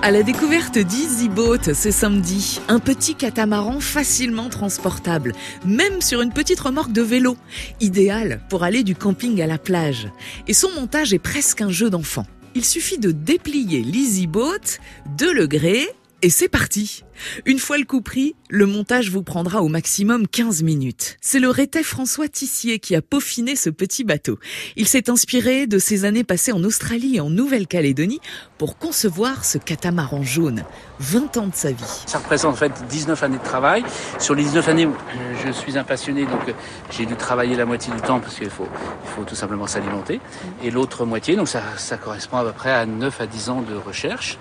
À 0.00 0.12
la 0.12 0.22
découverte 0.22 0.78
d'Easy 0.78 1.28
Boat 1.28 1.74
ce 1.74 1.90
samedi, 1.90 2.60
un 2.68 2.78
petit 2.78 3.16
catamaran 3.16 3.80
facilement 3.80 4.48
transportable, 4.48 5.32
même 5.66 6.00
sur 6.00 6.22
une 6.22 6.32
petite 6.32 6.60
remorque 6.60 6.92
de 6.92 7.02
vélo, 7.02 7.36
idéal 7.80 8.42
pour 8.48 8.62
aller 8.62 8.84
du 8.84 8.94
camping 8.94 9.42
à 9.42 9.48
la 9.48 9.58
plage. 9.58 10.06
Et 10.46 10.54
son 10.54 10.70
montage 10.70 11.12
est 11.12 11.18
presque 11.18 11.62
un 11.62 11.70
jeu 11.70 11.90
d'enfant. 11.90 12.26
Il 12.54 12.64
suffit 12.64 12.98
de 12.98 13.10
déplier 13.10 13.82
l'Easy 13.82 14.28
Boat, 14.28 14.78
de 15.18 15.26
le 15.26 15.48
gréer, 15.48 15.88
et 16.24 16.30
c'est 16.30 16.48
parti 16.48 17.04
Une 17.44 17.58
fois 17.58 17.76
le 17.76 17.84
coup 17.84 18.00
pris, 18.00 18.34
le 18.48 18.64
montage 18.64 19.10
vous 19.10 19.22
prendra 19.22 19.60
au 19.60 19.68
maximum 19.68 20.26
15 20.26 20.62
minutes. 20.62 21.18
C'est 21.20 21.38
le 21.38 21.50
rétais 21.50 21.82
François 21.82 22.28
Tissier 22.28 22.78
qui 22.78 22.96
a 22.96 23.02
peaufiné 23.02 23.56
ce 23.56 23.68
petit 23.68 24.04
bateau. 24.04 24.38
Il 24.76 24.88
s'est 24.88 25.10
inspiré 25.10 25.66
de 25.66 25.78
ses 25.78 26.06
années 26.06 26.24
passées 26.24 26.52
en 26.52 26.64
Australie 26.64 27.16
et 27.16 27.20
en 27.20 27.28
Nouvelle-Calédonie 27.28 28.20
pour 28.56 28.78
concevoir 28.78 29.44
ce 29.44 29.58
catamaran 29.58 30.22
jaune. 30.22 30.64
20 31.00 31.36
ans 31.36 31.46
de 31.48 31.54
sa 31.54 31.72
vie. 31.72 32.04
Ça 32.06 32.16
représente 32.20 32.54
en 32.54 32.56
fait 32.56 32.72
19 32.88 33.22
années 33.22 33.36
de 33.36 33.44
travail. 33.44 33.84
Sur 34.18 34.34
les 34.34 34.44
19 34.44 34.66
années, 34.70 34.86
euh, 34.86 35.34
je 35.44 35.52
suis 35.52 35.76
un 35.76 35.84
passionné, 35.84 36.24
donc 36.24 36.48
euh, 36.48 36.52
j'ai 36.90 37.04
dû 37.04 37.16
travailler 37.16 37.54
la 37.54 37.66
moitié 37.66 37.92
du 37.92 38.00
temps 38.00 38.20
parce 38.20 38.36
qu'il 38.36 38.48
faut, 38.48 38.68
il 39.04 39.10
faut 39.10 39.24
tout 39.24 39.34
simplement 39.34 39.66
s'alimenter. 39.66 40.20
Et 40.62 40.70
l'autre 40.70 41.04
moitié, 41.04 41.36
donc 41.36 41.48
ça, 41.48 41.62
ça 41.76 41.98
correspond 41.98 42.38
à 42.38 42.44
peu 42.44 42.52
près 42.52 42.72
à 42.72 42.86
9 42.86 43.20
à 43.20 43.26
10 43.26 43.50
ans 43.50 43.60
de 43.60 43.74
recherche. 43.74 44.38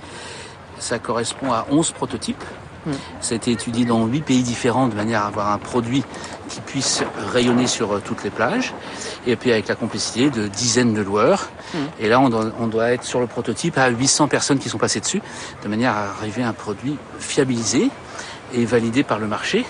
Ça 0.84 1.00
correspond 1.00 1.54
à 1.54 1.66
11 1.72 1.92
prototypes. 1.92 2.44
Ça 3.22 3.34
a 3.34 3.36
été 3.38 3.52
étudié 3.52 3.86
dans 3.86 4.06
8 4.06 4.22
pays 4.24 4.44
différents 4.44 4.90
de 4.90 4.96
manière 4.96 5.22
à 5.22 5.28
avoir 5.28 5.50
un 5.54 5.58
produit 5.58 6.04
qui 6.50 6.60
puisse 6.60 7.02
rayonner 7.32 7.68
sur 7.68 7.94
euh, 7.94 8.02
toutes 8.04 8.25
les 8.25 8.30
plages. 8.30 8.74
Et 9.25 9.38
puis 9.38 9.54
avec 9.54 9.70
la 9.70 9.75
complicité 9.75 10.30
de 10.30 10.50
dizaines 10.50 10.94
de 10.94 11.02
loueurs. 11.02 11.50
Et 12.02 12.10
là, 12.10 12.20
on 12.20 12.28
doit, 12.28 12.52
on 12.60 12.68
doit 12.68 12.92
être 12.92 13.06
sur 13.06 13.22
le 13.22 13.28
prototype 13.28 13.78
à 13.78 13.88
800 13.88 14.28
personnes 14.28 14.60
qui 14.60 14.68
sont 14.68 14.78
passées 14.78 15.00
dessus, 15.00 15.22
de 15.63 15.70
manière 15.70 15.94
à 15.94 16.10
arriver 16.10 16.44
à 16.44 16.50
un 16.50 16.54
produit 16.54 16.98
fiabilisé 17.18 17.90
et 18.54 18.66
validé 18.66 19.04
par 19.04 19.20
le 19.20 19.28
marché. 19.28 19.66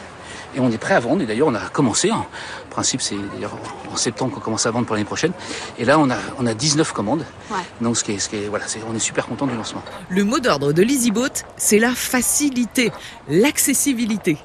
Et 0.55 0.60
on 0.60 0.72
est 0.72 0.77
prêt 0.77 0.93
à 0.93 1.00
vendre. 1.00 1.22
Et 1.22 1.25
d'ailleurs, 1.25 1.48
on 1.48 1.55
a 1.55 1.60
commencé. 1.69 2.12
En 2.12 2.25
principe, 2.69 3.01
c'est 3.01 3.15
d'ailleurs 3.33 3.53
en 3.91 3.95
septembre 3.95 4.33
qu'on 4.36 4.39
commence 4.39 4.65
à 4.65 4.72
vendre 4.72 4.86
pour 4.86 4.95
l'année 4.95 5.05
prochaine. 5.05 5.31
Et 5.77 5.86
là, 5.86 5.98
on 6.00 6.10
a, 6.10 6.17
on 6.39 6.45
a 6.45 6.53
19 6.53 6.91
commandes. 6.93 7.25
Ouais. 7.51 7.57
Donc, 7.81 7.98
ce 7.98 8.03
qui 8.03 8.13
est, 8.13 8.19
ce 8.19 8.29
qui 8.29 8.36
est, 8.38 8.48
voilà, 8.48 8.65
on 8.89 8.95
est 8.95 9.00
super 9.00 9.25
content 9.27 9.48
du 9.48 9.55
lancement. 9.55 9.81
Le 10.10 10.24
mot 10.24 10.39
d'ordre 10.39 10.74
de 10.74 10.81
l'EasyBoat, 10.83 11.29
c'est 11.57 11.79
la 11.79 11.91
facilité, 11.91 12.91
l'accessibilité 13.29 14.38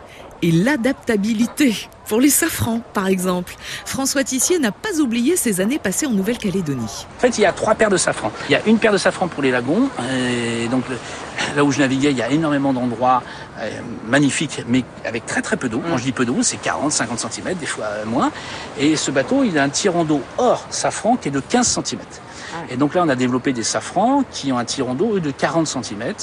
et 0.42 0.52
l'adaptabilité. 0.52 1.74
Pour 2.08 2.20
les 2.20 2.30
safrans, 2.30 2.80
par 2.94 3.06
exemple. 3.08 3.54
François 3.84 4.24
Tissier 4.24 4.58
n'a 4.58 4.72
pas 4.72 4.98
oublié 5.00 5.36
ses 5.36 5.60
années 5.60 5.78
passées 5.78 6.06
en 6.06 6.10
Nouvelle-Calédonie. 6.12 7.06
En 7.18 7.20
fait, 7.20 7.36
il 7.36 7.42
y 7.42 7.44
a 7.44 7.52
trois 7.52 7.74
paires 7.74 7.90
de 7.90 7.98
safran. 7.98 8.32
Il 8.48 8.52
y 8.52 8.54
a 8.54 8.64
une 8.66 8.78
paire 8.78 8.92
de 8.92 8.98
safran 8.98 9.28
pour 9.28 9.42
les 9.42 9.50
lagons. 9.50 9.90
Et 10.14 10.68
donc, 10.68 10.88
le- 10.88 10.96
là 11.54 11.64
où 11.64 11.72
je 11.72 11.80
naviguais, 11.80 12.10
il 12.10 12.16
y 12.16 12.22
a 12.22 12.30
énormément 12.30 12.72
d'endroits 12.72 13.22
euh, 13.58 13.70
magnifiques, 14.06 14.62
mais 14.68 14.84
avec 15.04 15.26
très 15.26 15.42
très 15.42 15.56
peu 15.56 15.68
d'eau. 15.68 15.82
Quand 15.88 15.96
je 15.96 16.04
dis 16.04 16.12
peu 16.12 16.24
d'eau, 16.24 16.42
c'est 16.42 16.56
40, 16.58 16.92
50 16.92 17.18
cm, 17.32 17.54
des 17.54 17.66
fois 17.66 17.86
euh, 17.86 18.04
moins. 18.04 18.30
Et 18.78 18.96
ce 18.96 19.10
bateau, 19.10 19.44
il 19.44 19.58
a 19.58 19.62
un 19.62 19.68
tirant 19.68 20.04
d'eau 20.04 20.22
hors 20.36 20.66
safran 20.70 21.16
qui 21.16 21.28
est 21.28 21.32
de 21.32 21.40
15 21.40 21.80
cm. 21.84 22.00
Et 22.70 22.76
donc 22.76 22.94
là, 22.94 23.02
on 23.04 23.08
a 23.08 23.14
développé 23.14 23.52
des 23.52 23.62
safrans 23.62 24.24
qui 24.30 24.52
ont 24.52 24.58
un 24.58 24.64
tirant 24.64 24.94
d'eau 24.94 25.20
de 25.20 25.30
40 25.30 25.66
cm, 25.66 26.14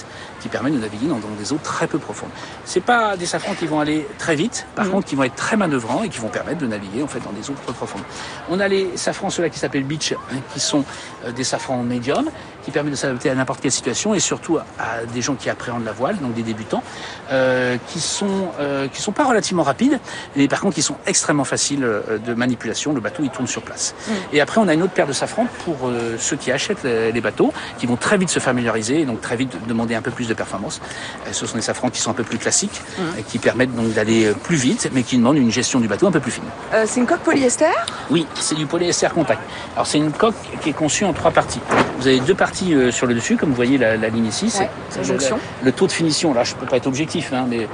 qui 0.42 0.50
permet 0.50 0.72
de 0.72 0.78
naviguer 0.78 1.08
dans, 1.08 1.20
des 1.38 1.54
eaux 1.54 1.60
très 1.62 1.88
peu 1.88 2.00
profondes. 2.00 2.30
C'est 2.66 2.82
pas 2.82 3.18
des 3.18 3.26
safrans 3.26 3.54
qui 3.54 3.68
vont 3.68 3.80
aller 3.80 4.08
très 4.18 4.36
vite, 4.36 4.66
par 4.76 4.90
contre, 4.90 5.08
qui 5.08 5.16
vont 5.16 5.24
être 5.24 5.36
très 5.36 5.58
manœuvrants 5.58 6.04
et 6.04 6.10
qui 6.10 6.20
vont 6.20 6.30
permettre 6.30 6.60
de 6.60 6.68
naviguer 6.68 7.04
en 7.04 7.08
fait 7.08 7.20
dans 7.20 7.32
des 7.32 7.50
eaux 7.50 7.56
peu 7.66 7.74
profondes. 7.74 8.04
On 8.50 8.60
a 8.60 8.68
les 8.68 8.96
safrans 8.98 9.30
ceux-là 9.30 9.50
qui 9.50 9.60
s'appellent 9.60 9.84
beach, 9.84 10.14
hein, 10.14 10.38
qui 10.54 10.60
sont 10.60 10.84
euh, 11.26 11.32
des 11.32 11.44
safrans 11.44 11.84
médium, 11.84 12.30
qui 12.66 12.72
permettent 12.72 12.94
de 12.94 12.98
s'adapter 12.98 13.30
à 13.30 13.36
n'importe 13.36 13.62
quelle 13.62 13.72
situation 13.72 14.14
et 14.14 14.20
surtout 14.20 14.58
à, 14.58 15.06
des 15.14 15.22
gens 15.22 15.36
qui 15.36 15.50
appréhendent 15.50 15.86
la 15.86 15.92
voile, 15.92 16.18
donc 16.18 16.34
des 16.34 16.44
débutants, 16.44 16.84
euh, 17.32 17.78
qui 17.88 18.00
sont 18.00 18.50
euh, 18.60 18.88
qui 18.88 19.02
sont 19.02 19.12
pas 19.12 19.24
relativement 19.24 19.64
rapides, 19.64 20.00
mais 20.36 20.48
par 20.48 20.60
contre 20.60 20.76
qui 20.76 20.82
sont 20.82 20.98
extrêmement 21.06 21.44
faciles 21.44 21.84
euh, 21.84 22.18
de 22.18 22.34
manipulation. 22.34 22.94
Le 22.94 23.00
bateau 23.00 23.24
il 23.24 23.30
tourne 23.30 23.48
sur 23.48 23.62
place. 23.62 23.96
Et 24.34 24.42
après 24.42 24.60
on 24.60 24.68
a 24.68 24.74
une 24.74 24.84
autre 24.84 24.94
paire 24.94 25.08
de 25.08 25.14
safrans 25.14 25.48
pour 25.64 25.88
euh, 25.88 26.16
ceux 26.20 26.36
qui 26.36 26.52
achètent 26.52 26.84
les, 26.84 27.22
bateaux, 27.22 27.54
qui 27.78 27.86
vont 27.86 27.96
très 27.96 28.18
vite 28.18 28.30
se 28.30 28.40
familiariser 28.40 29.02
et 29.02 29.06
donc 29.06 29.22
très 29.22 29.36
vite 29.36 29.56
demander 29.68 29.96
un 29.96 30.02
peu 30.02 30.12
plus 30.12 30.28
de 30.28 30.34
performance. 30.34 30.82
Euh, 31.28 31.34
ce 31.34 31.46
sont 31.46 31.56
des 31.56 31.62
safrans 31.62 31.90
qui 31.90 32.02
sont 32.02 32.12
un 32.12 32.16
peu 32.16 32.24
plus 32.24 32.38
classiques, 32.38 32.82
et 33.18 33.24
qui 33.24 33.40
permettent 33.40 33.76
donc 33.76 33.94
d'aller 33.94 34.32
plus 34.44 34.56
vite, 34.56 34.90
mais 34.94 35.04
qui 35.04 35.18
demandent 35.18 35.38
une 35.38 35.52
gestion 35.52 35.80
du 35.80 35.88
bateau 35.88 36.08
un 36.08 36.12
peu 36.12 36.20
plus 36.20 36.32
fine. 36.32 36.44
Euh, 36.74 36.86
c'est 36.88 37.00
une 37.00 37.06
coque 37.06 37.22
polyester? 37.22 37.72
Oui, 38.10 38.26
c'est 38.36 38.56
du 38.56 38.66
polyester 38.66 39.10
compact. 39.14 39.42
Alors 39.76 39.88
c'est 39.88 39.98
une 39.98 40.12
coque 40.12 40.36
qui 40.62 40.70
est 40.70 40.74
conçue 40.74 41.06
en 41.06 41.14
trois 41.14 41.32
parties. 41.32 41.60
Vous 41.98 42.08
avez 42.08 42.20
deux 42.20 42.36
parties 42.36 42.74
euh, 42.74 42.92
sur 42.92 43.08
le 43.08 43.14
dessus, 43.14 43.38
comme 43.38 43.50
vous 43.50 43.56
voyez 43.56 43.78
la, 43.78 43.98
la 43.98 44.10
ligne 44.10 44.26
ici. 44.28 44.46
Ouais, 44.60 44.70
c'est 44.90 44.98
la 44.98 45.02
le- 45.02 45.08
jonction. 45.08 45.40
Le, 45.64 45.72
taux 45.72 45.88
de 45.88 45.92
finition, 45.92 46.34
là 46.34 46.44
je 46.44 46.56
peux 46.56 46.66
pas 46.66 46.78
être 46.78 46.88
objectif, 46.88 47.32
hein, 47.34 47.46
mais 47.50 47.62
euh, 47.62 47.68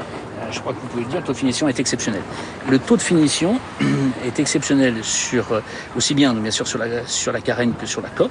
je 0.52 0.60
crois 0.60 0.74
que 0.74 0.80
vous 0.80 0.88
pouvez 0.88 1.04
le 1.04 1.10
dire, 1.10 1.20
le 1.20 1.26
taux 1.26 1.34
de 1.34 1.38
finition 1.38 1.68
est 1.68 1.80
exceptionnel. 1.80 2.22
Le 2.70 2.78
taux 2.78 2.98
de 2.98 3.02
finition 3.02 3.60
est 4.26 4.40
exceptionnel 4.40 4.96
sur 5.04 5.54
euh, 5.54 5.62
aussi 5.96 6.14
bien 6.14 6.34
bien 6.34 6.52
sûr 6.52 6.68
sur 6.68 6.78
la 6.80 7.06
sur 7.08 7.32
la 7.32 7.42
carène 7.42 7.74
que 7.80 7.86
sur 7.86 8.02
la 8.02 8.10
coque. 8.10 8.30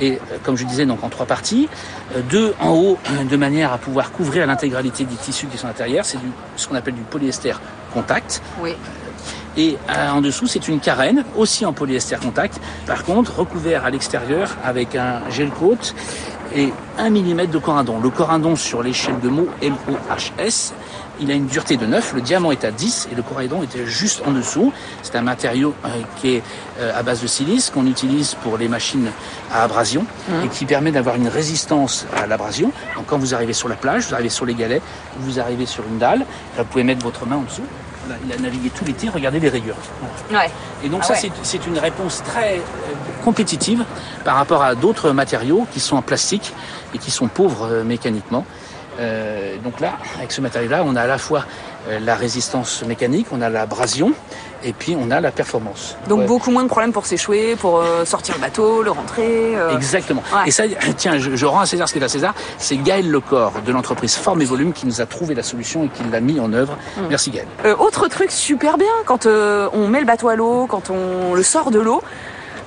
Et 0.00 0.12
euh, 0.32 0.36
comme 0.42 0.56
je 0.56 0.64
disais 0.64 0.86
donc 0.86 1.02
en 1.04 1.08
trois 1.08 1.26
parties, 1.26 1.68
euh, 2.16 2.20
deux 2.28 2.54
en 2.60 2.70
haut 2.70 2.98
de 3.30 3.36
manière 3.36 3.72
à 3.72 3.78
pouvoir 3.78 4.12
couvrir 4.12 4.46
l'intégralité 4.46 5.04
des 5.04 5.16
tissus 5.16 5.46
qui 5.46 5.56
sont 5.56 5.66
à 5.66 5.70
l'intérieur. 5.70 6.04
C'est 6.04 6.18
du 6.18 6.30
ce 6.56 6.68
qu'on 6.68 6.74
appelle 6.74 6.94
du 6.94 7.02
polyester 7.02 7.54
contact. 7.94 8.42
Oui. 8.60 8.74
Et 9.56 9.76
euh, 9.90 10.10
en 10.10 10.20
dessous, 10.20 10.46
c'est 10.46 10.68
une 10.68 10.80
carène, 10.80 11.24
aussi 11.36 11.66
en 11.66 11.72
polyester 11.72 12.16
contact. 12.16 12.60
Par 12.86 13.04
contre, 13.04 13.38
recouvert 13.38 13.84
à 13.84 13.90
l'extérieur 13.90 14.56
avec 14.64 14.96
un 14.96 15.20
gel 15.30 15.50
coat 15.50 15.94
et 16.54 16.72
1 16.98 17.10
mm 17.10 17.46
de 17.46 17.58
corindon. 17.58 18.00
Le 18.00 18.10
corindon 18.10 18.56
sur 18.56 18.82
l'échelle 18.82 19.20
de 19.20 19.28
mots 19.28 19.48
M-O-H-S, 19.62 20.74
il 21.20 21.30
a 21.30 21.34
une 21.34 21.46
dureté 21.46 21.76
de 21.76 21.86
9, 21.86 22.14
le 22.14 22.20
diamant 22.20 22.52
est 22.52 22.64
à 22.64 22.70
10 22.70 23.08
et 23.12 23.14
le 23.14 23.22
corail-don 23.22 23.62
était 23.62 23.86
juste 23.86 24.22
en 24.26 24.32
dessous. 24.32 24.72
C'est 25.02 25.16
un 25.16 25.22
matériau 25.22 25.74
euh, 25.84 25.88
qui 26.16 26.36
est 26.36 26.42
euh, 26.80 26.98
à 26.98 27.02
base 27.02 27.22
de 27.22 27.26
silice 27.26 27.70
qu'on 27.70 27.86
utilise 27.86 28.34
pour 28.42 28.58
les 28.58 28.68
machines 28.68 29.08
à 29.52 29.62
abrasion 29.62 30.04
et 30.44 30.48
qui 30.48 30.64
permet 30.64 30.90
d'avoir 30.90 31.16
une 31.16 31.28
résistance 31.28 32.06
à 32.16 32.26
l'abrasion. 32.26 32.72
Donc 32.96 33.06
quand 33.06 33.18
vous 33.18 33.34
arrivez 33.34 33.52
sur 33.52 33.68
la 33.68 33.76
plage, 33.76 34.08
vous 34.08 34.14
arrivez 34.14 34.30
sur 34.30 34.46
les 34.46 34.54
galets, 34.54 34.82
vous 35.18 35.38
arrivez 35.38 35.66
sur 35.66 35.84
une 35.86 35.98
dalle, 35.98 36.20
là, 36.20 36.24
vous 36.58 36.64
pouvez 36.64 36.84
mettre 36.84 37.04
votre 37.04 37.26
main 37.26 37.36
en 37.36 37.42
dessous. 37.42 37.62
Il 38.26 38.32
a 38.32 38.36
navigué 38.38 38.70
tout 38.70 38.84
l'été, 38.84 39.08
regardez 39.08 39.38
les 39.40 39.48
rayures. 39.48 39.76
Voilà. 40.28 40.44
Ouais. 40.46 40.50
Et 40.84 40.88
donc 40.88 41.00
Ah 41.04 41.14
ça, 41.14 41.14
ouais. 41.14 41.30
c'est 41.42 41.66
une 41.66 41.78
réponse 41.78 42.22
très 42.24 42.56
euh, 42.56 42.60
compétitive 43.24 43.84
par 44.24 44.36
rapport 44.36 44.62
à 44.62 44.74
d'autres 44.74 45.12
matériaux 45.12 45.66
qui 45.72 45.80
sont 45.80 45.96
en 45.96 46.02
plastique 46.02 46.52
et 46.94 46.98
qui 46.98 47.10
sont 47.10 47.28
pauvres 47.28 47.68
euh, 47.70 47.84
mécaniquement. 47.84 48.44
Euh, 49.00 49.56
donc 49.64 49.80
là, 49.80 49.94
avec 50.18 50.32
ce 50.32 50.40
matériau-là, 50.40 50.82
on 50.84 50.94
a 50.96 51.02
à 51.02 51.06
la 51.06 51.18
fois 51.18 51.44
euh, 51.88 51.98
la 52.00 52.14
résistance 52.14 52.82
mécanique, 52.86 53.26
on 53.32 53.40
a 53.40 53.48
l'abrasion 53.48 54.12
et 54.64 54.72
puis 54.72 54.96
on 55.00 55.10
a 55.10 55.20
la 55.20 55.30
performance. 55.32 55.96
Donc 56.08 56.20
Ouais. 56.20 56.26
beaucoup 56.26 56.50
moins 56.50 56.62
de 56.62 56.68
problèmes 56.68 56.92
pour 56.92 57.06
s'échouer, 57.06 57.56
pour 57.56 57.80
euh, 57.80 58.04
sortir 58.04 58.34
le 58.36 58.40
bateau, 58.40 58.82
le 58.82 58.90
rentrer. 58.90 59.56
euh. 59.56 59.74
Exactement. 59.76 60.22
Ouais. 60.32 60.48
Et 60.48 60.50
ça, 60.50 60.64
tiens, 60.96 61.18
je, 61.18 61.34
je 61.34 61.46
rends 61.46 61.60
à 61.60 61.66
César 61.66 61.88
ce 61.88 61.94
qui 61.94 61.98
est 62.00 62.04
à 62.04 62.08
César. 62.08 62.34
C'est 62.58 62.76
Gaël 62.76 63.10
Lecor 63.10 63.52
de 63.66 63.72
l'entreprise 63.72 64.14
Forme 64.14 64.42
et 64.42 64.44
Volume 64.44 64.72
qui 64.72 64.86
nous 64.86 65.00
a 65.00 65.06
trouvé 65.06 65.34
la 65.34 65.42
solution 65.42 65.84
et 65.84 65.88
qui 65.88 66.02
l'a 66.10 66.20
mis 66.20 66.38
en 66.38 66.52
œuvre. 66.52 66.76
Mm. 66.98 67.00
Merci 67.08 67.30
Gaël. 67.30 67.46
Euh, 67.64 67.74
autre 67.76 68.06
truc 68.08 68.30
super 68.30 68.76
bien, 68.78 68.86
quand 69.06 69.26
on 69.26 69.88
met 69.88 70.00
le 70.00 70.06
bateau 70.06 70.28
à 70.28 70.36
l'eau, 70.36 70.66
quand 70.68 70.90
on 70.90 71.34
le 71.34 71.42
sort 71.42 71.70
de 71.70 71.80
l'eau, 71.80 72.02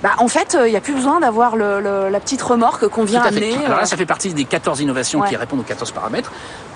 bah, 0.05 0.11
en 0.19 0.27
fait, 0.27 0.55
il 0.65 0.69
n'y 0.69 0.75
a 0.77 0.81
plus 0.81 0.93
besoin 0.93 1.19
d'avoir 1.19 1.55
le- 1.55 1.79
le- 1.81 2.09
la 2.09 2.19
petite 2.19 2.39
remorque 2.43 2.87
qu'on 2.89 3.05
vient 3.05 3.23
amener. 3.23 3.55
Alors 3.65 3.77
là, 3.77 3.83
euh. 3.83 3.85
ça 3.87 3.97
fait 3.97 4.05
partie 4.05 4.31
des 4.35 4.45
14 4.45 4.79
innovations 4.81 5.21
Ouais. 5.21 5.29
qui 5.29 5.35
répondent 5.35 5.61
aux 5.61 5.63
14 5.63 5.89
paramètres. 5.91 6.31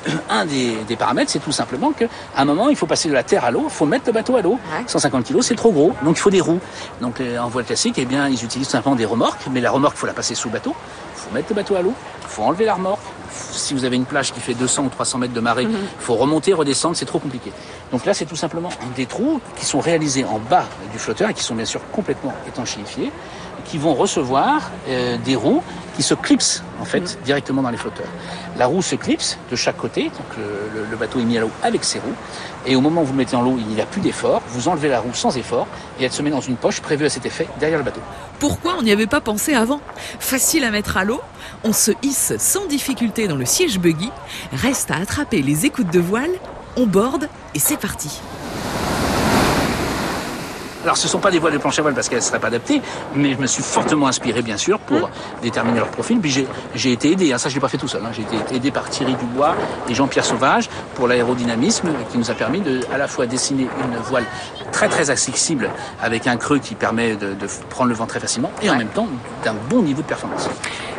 Un 0.31 0.47
des, 0.47 0.75
des 0.87 0.95
paramètres, 0.95 1.29
c'est 1.29 1.37
tout 1.37 1.51
simplement 1.51 1.91
qu'à 1.91 2.07
un 2.35 2.45
moment, 2.45 2.69
il 2.69 2.75
faut 2.75 2.87
passer 2.87 3.07
de 3.07 3.13
la 3.13 3.21
terre 3.21 3.45
à 3.45 3.51
l'eau, 3.51 3.65
il 3.65 3.69
faut 3.71 3.85
mettre 3.85 4.05
le 4.07 4.13
bateau 4.13 4.35
à 4.35 4.41
l'eau. 4.41 4.53
Ouais. 4.53 4.83
150 4.87 5.25
kilos, 5.25 5.45
c'est 5.45 5.53
trop 5.55 5.71
gros, 5.71 5.93
donc 6.03 6.17
il 6.17 6.21
faut 6.21 6.31
des 6.31 6.41
roues. 6.41 6.59
Donc 7.01 7.21
euh, 7.21 7.37
en 7.37 7.49
voile 7.49 7.65
classique, 7.65 7.95
eh 7.99 8.05
bien, 8.05 8.27
ils 8.27 8.43
utilisent 8.43 8.69
simplement 8.69 8.95
des 8.95 9.05
remorques, 9.05 9.41
mais 9.51 9.61
la 9.61 9.69
remorque, 9.69 9.93
il 9.97 9.99
faut 9.99 10.07
la 10.07 10.13
passer 10.13 10.33
sous 10.33 10.47
le 10.47 10.53
bateau. 10.53 10.73
Il 11.15 11.19
faut 11.21 11.33
mettre 11.35 11.49
le 11.49 11.55
bateau 11.55 11.75
à 11.75 11.81
l'eau, 11.83 11.93
il 12.23 12.27
faut 12.29 12.41
enlever 12.41 12.65
la 12.65 12.73
remorque. 12.73 13.01
Si 13.31 13.75
vous 13.75 13.85
avez 13.85 13.95
une 13.95 14.05
plage 14.05 14.33
qui 14.33 14.39
fait 14.39 14.55
200 14.55 14.83
ou 14.85 14.89
300 14.89 15.19
mètres 15.19 15.33
de 15.33 15.39
marée, 15.39 15.63
il 15.63 15.69
faut 15.99 16.15
remonter, 16.15 16.53
redescendre, 16.53 16.95
c'est 16.95 17.05
trop 17.05 17.19
compliqué. 17.19 17.51
Donc 17.91 18.05
là, 18.05 18.13
c'est 18.13 18.25
tout 18.25 18.35
simplement 18.35 18.69
des 18.95 19.05
trous 19.05 19.41
qui 19.55 19.65
sont 19.65 19.79
réalisés 19.79 20.23
en 20.25 20.37
bas 20.39 20.65
du 20.91 20.99
flotteur 20.99 21.29
et 21.29 21.33
qui 21.33 21.43
sont 21.43 21.55
bien 21.55 21.65
sûr 21.65 21.81
complètement 21.91 22.33
étanchéifiés, 22.47 23.11
qui 23.65 23.77
vont 23.77 23.93
recevoir 23.93 24.71
euh, 24.87 25.17
des 25.17 25.35
roues 25.35 25.61
qui 25.95 26.03
se 26.03 26.13
clipsent 26.13 26.63
en 26.79 26.85
fait 26.85 27.19
directement 27.25 27.61
dans 27.61 27.69
les 27.71 27.77
flotteurs. 27.77 28.07
La 28.57 28.67
roue 28.67 28.81
se 28.81 28.95
clipse 28.95 29.37
de 29.51 29.55
chaque 29.55 29.75
côté, 29.77 30.03
donc 30.05 30.37
le, 30.37 30.81
le- 30.81 30.87
le 30.89 30.97
bateau 30.97 31.19
est 31.19 31.23
mis 31.23 31.37
à 31.37 31.41
l'eau 31.41 31.51
avec 31.61 31.83
ses 31.83 31.99
roues, 31.99 32.13
et 32.65 32.75
au 32.75 32.81
moment 32.81 33.01
où 33.01 33.05
vous 33.05 33.11
le 33.13 33.17
mettez 33.17 33.35
en 33.35 33.41
l'eau, 33.41 33.55
il 33.57 33.67
n'y 33.67 33.81
a 33.81 33.85
plus 33.85 34.01
d'effort, 34.01 34.41
vous 34.49 34.67
enlevez 34.69 34.87
la 34.87 34.99
roue 35.01 35.13
sans 35.13 35.35
effort, 35.37 35.67
et 35.99 36.05
elle 36.05 36.11
se 36.11 36.21
met 36.21 36.29
dans 36.29 36.41
une 36.41 36.55
poche 36.55 36.79
prévue 36.79 37.05
à 37.05 37.09
cet 37.09 37.25
effet 37.25 37.47
derrière 37.59 37.79
le 37.79 37.83
bateau. 37.83 38.01
Pourquoi 38.39 38.75
on 38.79 38.81
n'y 38.81 38.91
avait 38.91 39.07
pas 39.07 39.19
pensé 39.21 39.53
avant? 39.55 39.81
Facile 40.19 40.63
à 40.63 40.71
mettre 40.71 40.95
à 40.97 41.03
l'eau, 41.03 41.21
on 41.63 41.73
se 41.73 41.91
hisse 42.01 42.33
sans 42.39 42.65
difficulté 42.67 43.27
dans 43.27 43.35
le 43.35 43.45
siège 43.45 43.77
buggy, 43.79 44.11
reste 44.53 44.91
à 44.91 44.95
attraper 44.95 45.41
les 45.41 45.65
écoutes 45.65 45.91
de 45.91 45.99
voile, 45.99 46.31
on 46.79 46.87
borde 46.87 47.27
et 47.53 47.59
c'est 47.59 47.77
parti. 47.77 48.21
Alors 50.83 50.95
ce 50.97 51.07
ne 51.07 51.09
sont 51.09 51.19
pas 51.19 51.29
des 51.31 51.39
voiles 51.39 51.53
de 51.53 51.57
planche 51.57 51.77
à 51.79 51.81
voile 51.81 51.93
parce 51.93 52.07
qu'elles 52.07 52.19
ne 52.19 52.23
seraient 52.23 52.39
pas 52.39 52.47
adaptées, 52.47 52.81
mais 53.15 53.33
je 53.33 53.37
me 53.39 53.47
suis 53.47 53.63
fortement 53.63 54.07
inspiré 54.07 54.41
bien 54.41 54.57
sûr 54.57 54.79
pour 54.79 55.09
déterminer 55.41 55.79
leur 55.79 55.89
profil. 55.89 56.19
Puis 56.19 56.31
j'ai- 56.75 56.91
été 56.91 57.11
aidé, 57.11 57.33
hein, 57.33 57.37
ça 57.37 57.49
je 57.49 57.53
l'ai 57.55 57.59
pas 57.59 57.67
fait 57.67 57.77
tout 57.77 57.87
seul, 57.87 58.01
hein. 58.05 58.09
j'ai 58.13 58.21
été 58.23 58.55
aidé 58.55 58.71
par 58.71 58.89
Thierry 58.89 59.13
Dubois 59.15 59.55
et 59.89 59.93
Jean-Pierre 59.93 60.25
Sauvage 60.25 60.69
pour 60.95 61.07
l'aérodynamisme 61.07 61.89
qui 62.11 62.17
nous 62.17 62.31
a 62.31 62.33
permis 62.33 62.61
de 62.61 62.81
à 62.93 62.97
la 62.97 63.07
fois 63.07 63.25
dessiner 63.25 63.63
une 63.63 63.97
voile 63.97 64.25
très 64.71 64.87
très 64.87 65.09
accessible 65.09 65.69
avec 66.01 66.27
un 66.27 66.37
creux 66.37 66.59
qui 66.59 66.75
permet 66.75 67.15
de, 67.15 67.33
de 67.33 67.47
prendre 67.69 67.89
le 67.89 67.95
vent 67.95 68.05
très 68.07 68.19
facilement 68.19 68.51
et 68.61 68.69
en 68.69 68.75
même 68.77 68.87
temps 68.87 69.07
d'un 69.43 69.55
bon 69.69 69.81
niveau 69.81 70.01
de 70.01 70.07
performance. 70.07 70.49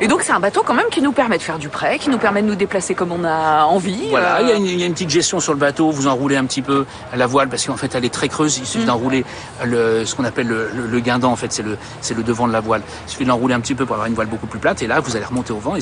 Et 0.02 0.08
donc 0.08 0.22
c'est 0.22 0.32
un 0.32 0.40
bateau 0.40 0.62
quand 0.64 0.72
même 0.74 0.86
qui 0.90 1.02
nous 1.02 1.12
permet 1.12 1.36
de 1.36 1.42
faire 1.42 1.58
du 1.58 1.68
prêt, 1.68 1.98
qui 1.98 2.08
nous 2.08 2.16
permet 2.18 2.40
de 2.42 2.46
nous 2.46 2.54
déplacer 2.54 2.94
comme 2.94 3.12
on 3.12 3.22
a 3.24 3.64
envie. 3.64 4.08
Voilà, 4.08 4.36
euh, 4.36 4.42
il 4.42 4.48
y, 4.48 4.52
a 4.52 4.54
une, 4.56 4.64
il 4.66 4.80
y 4.80 4.82
a 4.82 4.86
une 4.86 4.94
petite 4.94 5.10
gestion 5.10 5.40
sur 5.40 5.52
le 5.52 5.58
bateau, 5.58 5.90
vous 5.90 6.06
enroulez 6.06 6.36
un 6.36 6.44
petit 6.46 6.62
peu 6.62 6.86
la 7.14 7.26
voile 7.26 7.48
parce 7.48 7.66
qu'en 7.66 7.76
fait 7.76 7.94
elle 7.94 8.04
est 8.04 8.12
très 8.14 8.28
creuse, 8.28 8.56
il 8.58 8.66
suffit 8.66 8.84
d'enrouler 8.86 9.24
le, 9.64 9.69
ce 9.76 10.14
qu'on 10.14 10.24
appelle 10.24 10.48
le, 10.48 10.68
le, 10.70 11.00
guindant 11.00 11.32
en 11.32 11.36
fait, 11.36 11.52
c'est 11.52 11.62
le, 11.62 11.78
le 12.14 12.22
devant 12.22 12.46
de 12.46 12.52
la 12.52 12.60
voile. 12.60 12.82
Il 13.06 13.10
suffit 13.10 13.24
de 13.24 13.30
un 13.30 13.60
petit 13.60 13.74
peu 13.74 13.86
pour 13.86 13.94
avoir 13.94 14.06
une 14.06 14.14
voile 14.14 14.28
beaucoup 14.28 14.46
plus 14.46 14.58
plate 14.58 14.82
et 14.82 14.86
là 14.86 15.00
vous 15.00 15.16
allez 15.16 15.24
remonter 15.24 15.52
au 15.52 15.58
vent 15.58 15.76
et, 15.76 15.80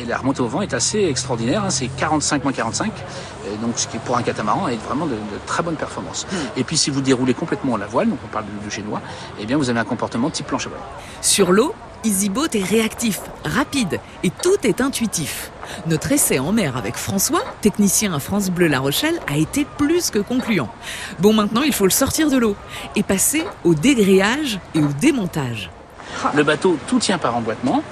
et 0.00 0.04
la 0.06 0.18
remontée 0.18 0.40
au 0.40 0.48
vent 0.48 0.62
est 0.62 0.74
assez 0.74 1.04
extraordinaire, 1.04 1.64
hein, 1.64 1.70
c'est 1.70 1.88
45 1.88 2.44
moins 2.44 2.52
45, 2.52 2.92
et 3.46 3.56
donc 3.58 3.78
ce 3.78 3.86
qui 3.86 3.98
pour 3.98 4.16
un 4.16 4.22
catamaran 4.22 4.68
est 4.68 4.76
vraiment 4.76 5.06
de, 5.06 5.16
très 5.46 5.62
bonne 5.62 5.76
performance. 5.76 6.26
Et 6.56 6.64
puis 6.64 6.76
si 6.76 6.90
vous 6.90 7.00
déroulez 7.00 7.34
complètement 7.34 7.76
la 7.76 7.86
voile, 7.86 8.08
donc 8.08 8.18
on 8.24 8.28
parle 8.28 8.44
de 8.64 8.70
génois, 8.70 9.00
eh 9.40 9.46
bien 9.46 9.56
vous 9.56 9.70
avez 9.70 9.80
un 9.80 9.84
comportement 9.84 10.30
type 10.30 10.46
planche 10.46 10.66
à 10.66 10.70
voile. 10.70 10.80
Sur 11.20 11.52
l'eau, 11.52 11.74
EasyBoat 12.04 12.48
est 12.54 12.64
réactif, 12.64 13.20
rapide 13.44 14.00
et 14.22 14.30
tout 14.30 14.56
est 14.64 14.80
intuitif. 14.80 15.50
Notre 15.86 16.12
essai 16.12 16.38
en 16.38 16.52
mer 16.52 16.76
avec 16.76 16.96
François, 16.96 17.42
technicien 17.60 18.14
à 18.14 18.18
France 18.20 18.50
Bleu 18.50 18.66
La 18.68 18.80
Rochelle, 18.80 19.18
a 19.26 19.36
été 19.36 19.66
plus 19.76 20.10
que 20.10 20.18
concluant. 20.18 20.68
Bon, 21.18 21.32
maintenant 21.32 21.62
il 21.62 21.72
faut 21.72 21.84
le 21.84 21.90
sortir 21.90 22.30
de 22.30 22.36
l'eau 22.38 22.56
et 22.96 23.02
passer 23.02 23.44
au 23.64 23.74
dégrillage 23.74 24.58
et 24.74 24.80
au 24.80 24.88
démontage. 25.00 25.70
Le 26.34 26.42
bateau, 26.42 26.78
tout 26.86 26.98
tient 26.98 27.18
par 27.18 27.36
emboîtement. 27.36 27.82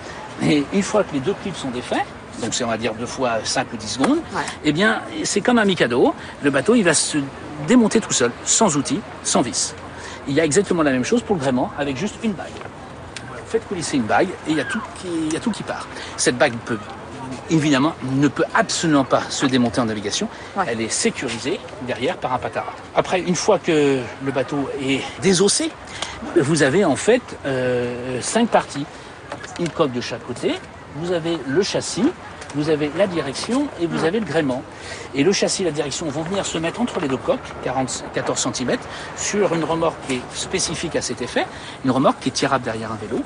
Et 0.42 0.64
une 0.72 0.82
fois 0.82 1.02
que 1.04 1.12
les 1.14 1.20
deux 1.20 1.34
clips 1.42 1.56
sont 1.56 1.70
défaits, 1.70 2.04
donc 2.42 2.52
c'est 2.54 2.64
on 2.64 2.68
va 2.68 2.76
dire 2.78 2.94
deux 2.94 3.06
fois 3.06 3.38
5 3.42 3.72
ou 3.72 3.76
10 3.76 3.86
secondes, 3.88 4.18
Ouais. 4.34 4.42
eh 4.64 4.72
bien 4.72 5.00
c'est 5.24 5.40
comme 5.40 5.58
un 5.58 5.64
Mikado. 5.64 6.14
Le 6.42 6.50
bateau, 6.50 6.74
il 6.74 6.82
va 6.82 6.94
se 6.94 7.18
démonter 7.66 8.00
tout 8.00 8.12
seul, 8.12 8.30
sans 8.44 8.76
outils, 8.76 9.00
sans 9.22 9.40
vis. 9.42 9.74
Il 10.28 10.34
y 10.34 10.40
a 10.40 10.44
exactement 10.44 10.82
la 10.82 10.90
même 10.90 11.04
chose 11.04 11.22
pour 11.22 11.36
le 11.36 11.40
gréement, 11.40 11.70
avec 11.78 11.96
juste 11.96 12.16
une 12.22 12.32
bague. 12.32 12.46
Faites 13.46 13.66
coulisser 13.68 13.96
une 13.96 14.04
bague 14.04 14.28
et 14.48 14.50
il 14.50 14.56
y, 14.56 14.60
a 14.60 14.64
tout 14.64 14.80
qui, 15.00 15.08
il 15.26 15.32
y 15.32 15.36
a 15.36 15.40
tout 15.40 15.50
qui 15.50 15.62
part. 15.62 15.86
Cette 16.16 16.36
bague 16.36 16.54
peut, 16.64 16.78
évidemment, 17.50 17.94
ne 18.02 18.28
peut 18.28 18.44
absolument 18.54 19.04
pas 19.04 19.22
se 19.28 19.46
démonter 19.46 19.80
en 19.80 19.84
navigation. 19.84 20.28
Ouais. 20.56 20.64
Elle 20.68 20.80
est 20.80 20.88
sécurisée 20.88 21.60
derrière 21.82 22.16
par 22.16 22.34
un 22.34 22.38
patara. 22.38 22.72
Après, 22.94 23.20
une 23.20 23.36
fois 23.36 23.58
que 23.58 24.00
le 24.24 24.32
bateau 24.32 24.68
est 24.82 25.00
désossé, 25.22 25.70
vous 26.36 26.62
avez 26.62 26.84
en 26.84 26.96
fait 26.96 27.22
euh, 27.44 28.20
cinq 28.20 28.48
parties. 28.48 28.86
Une 29.58 29.68
coque 29.68 29.92
de 29.92 30.00
chaque 30.00 30.26
côté, 30.26 30.52
vous 30.96 31.12
avez 31.12 31.38
le 31.46 31.62
châssis, 31.62 32.04
vous 32.54 32.70
avez 32.70 32.90
la 32.96 33.06
direction 33.06 33.68
et 33.80 33.86
vous 33.86 34.04
avez 34.04 34.20
le 34.20 34.26
gréement. 34.26 34.62
Et 35.14 35.24
le 35.24 35.32
châssis 35.32 35.62
et 35.62 35.64
la 35.64 35.70
direction 35.70 36.06
vont 36.08 36.22
venir 36.22 36.46
se 36.46 36.58
mettre 36.58 36.80
entre 36.80 37.00
les 37.00 37.08
deux 37.08 37.16
coques, 37.16 37.40
40, 37.64 38.04
14 38.14 38.48
cm, 38.54 38.76
sur 39.16 39.54
une 39.54 39.64
remorque 39.64 39.96
qui 40.06 40.14
est 40.14 40.22
spécifique 40.34 40.96
à 40.96 41.02
cet 41.02 41.22
effet, 41.22 41.46
une 41.84 41.90
remorque 41.90 42.20
qui 42.20 42.28
est 42.28 42.32
tirable 42.32 42.64
derrière 42.64 42.92
un 42.92 42.96
vélo. 42.96 43.22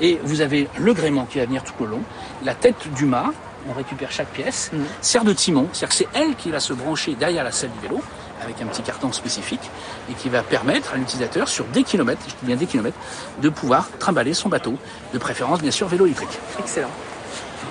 Et 0.00 0.18
vous 0.24 0.40
avez 0.40 0.68
le 0.78 0.94
gréement 0.94 1.26
qui 1.26 1.38
va 1.38 1.46
venir 1.46 1.62
tout 1.62 1.74
au 1.80 1.86
long, 1.86 2.00
la 2.44 2.54
tête 2.54 2.92
du 2.94 3.04
mât, 3.04 3.32
on 3.68 3.72
récupère 3.72 4.10
chaque 4.10 4.28
pièce, 4.28 4.72
sert 5.00 5.24
de 5.24 5.32
timon, 5.32 5.68
c'est-à-dire 5.72 5.88
que 5.88 5.94
c'est 5.94 6.18
elle 6.18 6.34
qui 6.34 6.50
va 6.50 6.58
se 6.58 6.72
brancher 6.72 7.14
derrière 7.14 7.44
la 7.44 7.52
selle 7.52 7.70
du 7.70 7.86
vélo, 7.86 8.02
avec 8.42 8.60
un 8.60 8.66
petit 8.66 8.82
carton 8.82 9.12
spécifique, 9.12 9.70
et 10.10 10.14
qui 10.14 10.28
va 10.28 10.42
permettre 10.42 10.94
à 10.94 10.96
l'utilisateur, 10.96 11.46
sur 11.48 11.64
des 11.66 11.84
kilomètres, 11.84 12.22
je 12.26 12.30
dis 12.30 12.46
bien 12.46 12.56
des 12.56 12.66
kilomètres, 12.66 12.98
de 13.40 13.48
pouvoir 13.48 13.88
trimballer 14.00 14.34
son 14.34 14.48
bateau, 14.48 14.74
de 15.12 15.18
préférence 15.18 15.60
bien 15.60 15.70
sûr 15.70 15.86
vélo 15.86 16.06
électrique. 16.06 16.38
Excellent. 16.58 16.90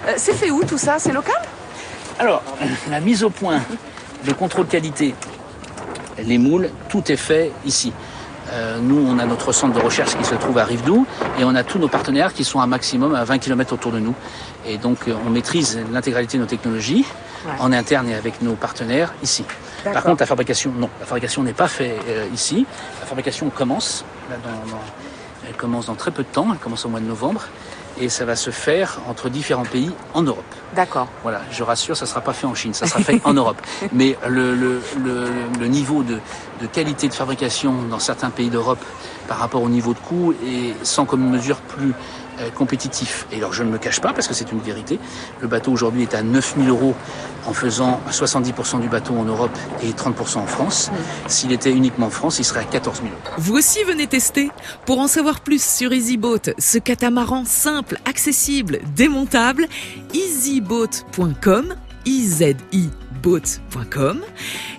Euh, 0.07 0.13
c'est 0.17 0.33
fait 0.33 0.51
où 0.51 0.63
tout 0.63 0.77
ça? 0.77 0.95
C'est 0.99 1.11
local? 1.13 1.35
Alors, 2.19 2.43
la 2.89 2.99
mise 2.99 3.23
au 3.23 3.29
point, 3.29 3.59
le 4.25 4.33
contrôle 4.33 4.67
qualité, 4.67 5.15
les 6.23 6.37
moules, 6.37 6.69
tout 6.89 7.11
est 7.11 7.15
fait 7.17 7.51
ici. 7.65 7.93
Euh, 8.53 8.79
nous, 8.81 8.97
on 9.07 9.17
a 9.19 9.25
notre 9.25 9.53
centre 9.53 9.73
de 9.73 9.79
recherche 9.83 10.15
qui 10.17 10.25
se 10.25 10.35
trouve 10.35 10.57
à 10.57 10.65
Rivedoux 10.65 11.05
et 11.39 11.43
on 11.45 11.55
a 11.55 11.63
tous 11.63 11.79
nos 11.79 11.87
partenaires 11.87 12.33
qui 12.33 12.43
sont 12.43 12.59
à 12.59 12.67
maximum 12.67 13.15
à 13.15 13.23
20 13.23 13.37
km 13.37 13.73
autour 13.73 13.91
de 13.91 13.99
nous. 13.99 14.13
Et 14.67 14.77
donc, 14.77 15.07
euh, 15.07 15.13
on 15.25 15.29
maîtrise 15.29 15.79
l'intégralité 15.91 16.37
de 16.37 16.43
nos 16.43 16.49
technologies 16.49 17.05
Ouais. 17.43 17.53
en 17.59 17.71
interne 17.73 18.07
et 18.07 18.13
avec 18.13 18.39
nos 18.43 18.53
partenaires 18.53 19.15
ici. 19.23 19.43
Par 19.83 20.03
contre, 20.03 20.19
la 20.21 20.27
fabrication, 20.27 20.71
non. 20.77 20.89
La 20.99 21.07
fabrication 21.07 21.41
n'est 21.41 21.53
pas 21.53 21.67
faite 21.67 21.99
euh, 22.07 22.27
ici. 22.35 22.67
La 22.99 23.07
fabrication 23.07 23.49
commence. 23.49 24.05
Là, 24.29 24.35
dans- 24.43 24.71
dans- 24.71 24.77
elle 25.49 25.55
commence 25.55 25.87
dans 25.87 25.95
très 25.95 26.11
peu 26.11 26.21
de 26.21 26.27
temps. 26.27 26.45
Elle 26.51 26.59
commence 26.59 26.85
au 26.85 26.89
mois 26.89 26.99
de 26.99 27.05
novembre. 27.07 27.41
Et 27.99 28.09
ça 28.09 28.25
va 28.25 28.35
se 28.35 28.51
faire 28.51 28.99
entre 29.07 29.29
différents 29.29 29.65
pays 29.65 29.91
en 30.13 30.23
Europe. 30.23 30.45
D'accord. 30.75 31.07
Voilà, 31.23 31.41
je 31.51 31.61
rassure, 31.63 31.97
ça 31.97 32.05
ne 32.05 32.09
sera 32.09 32.21
pas 32.21 32.33
fait 32.33 32.47
en 32.47 32.55
Chine, 32.55 32.73
ça 32.73 32.87
sera 32.87 33.01
fait 33.01 33.19
en 33.25 33.33
Europe. 33.33 33.61
Mais 33.91 34.17
le, 34.27 34.55
le, 34.55 34.81
le, 35.03 35.25
le 35.59 35.67
niveau 35.67 36.01
de, 36.03 36.19
de 36.61 36.67
qualité 36.67 37.09
de 37.09 37.13
fabrication 37.13 37.73
dans 37.89 37.99
certains 37.99 38.29
pays 38.29 38.49
d'Europe 38.49 38.83
par 39.27 39.37
rapport 39.37 39.61
au 39.61 39.69
niveau 39.69 39.93
de 39.93 39.99
coût 39.99 40.33
est 40.45 40.73
sans 40.85 41.05
commune 41.05 41.29
mesure 41.29 41.57
plus 41.57 41.93
euh, 42.39 42.49
compétitif. 42.49 43.27
Et 43.31 43.37
alors 43.37 43.53
je 43.53 43.63
ne 43.63 43.69
me 43.69 43.77
cache 43.77 43.99
pas, 44.01 44.13
parce 44.13 44.27
que 44.27 44.33
c'est 44.33 44.51
une 44.51 44.59
vérité, 44.59 44.99
le 45.41 45.47
bateau 45.47 45.71
aujourd'hui 45.71 46.03
est 46.03 46.13
à 46.13 46.23
9000 46.23 46.69
euros 46.69 46.95
en 47.45 47.53
faisant 47.53 47.99
70% 48.09 48.81
du 48.81 48.87
bateau 48.87 49.15
en 49.15 49.23
Europe 49.23 49.57
et 49.83 49.91
30% 49.91 50.37
en 50.37 50.45
France. 50.45 50.91
S'il 51.27 51.51
était 51.51 51.71
uniquement 51.71 52.07
en 52.07 52.11
France, 52.11 52.39
il 52.39 52.45
serait 52.45 52.61
à 52.61 52.65
14 52.65 52.97
000 52.97 53.09
euros. 53.09 53.35
Vous 53.37 53.55
aussi 53.55 53.83
venez 53.83 54.07
tester. 54.07 54.51
Pour 54.85 54.99
en 54.99 55.07
savoir 55.07 55.41
plus 55.41 55.63
sur 55.63 55.91
EasyBoat, 55.91 56.53
ce 56.57 56.77
catamaran 56.77 57.43
simple, 57.45 57.97
accessible, 58.05 58.79
démontable, 58.95 59.67
easyboat.com, 60.13 61.75
i 62.05 62.27
z 62.27 62.55
i 62.71 63.00
boat.com 63.21 64.21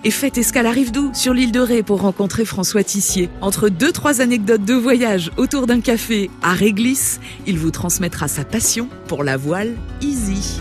et 0.04 0.10
faites 0.10 0.38
escale 0.38 0.66
à 0.66 0.70
Rive-Doux 0.70 1.10
sur 1.14 1.32
l'île 1.34 1.52
de 1.52 1.60
Ré 1.60 1.82
pour 1.82 2.00
rencontrer 2.00 2.44
François 2.44 2.84
Tissier. 2.84 3.30
Entre 3.40 3.68
deux 3.68 3.92
trois 3.92 4.20
anecdotes 4.20 4.64
de 4.64 4.74
voyage 4.74 5.30
autour 5.36 5.66
d'un 5.66 5.80
café 5.80 6.30
à 6.42 6.52
Réglisse, 6.52 7.20
il 7.46 7.58
vous 7.58 7.70
transmettra 7.70 8.28
sa 8.28 8.44
passion 8.44 8.88
pour 9.06 9.24
la 9.24 9.36
voile 9.36 9.74
easy. 10.00 10.60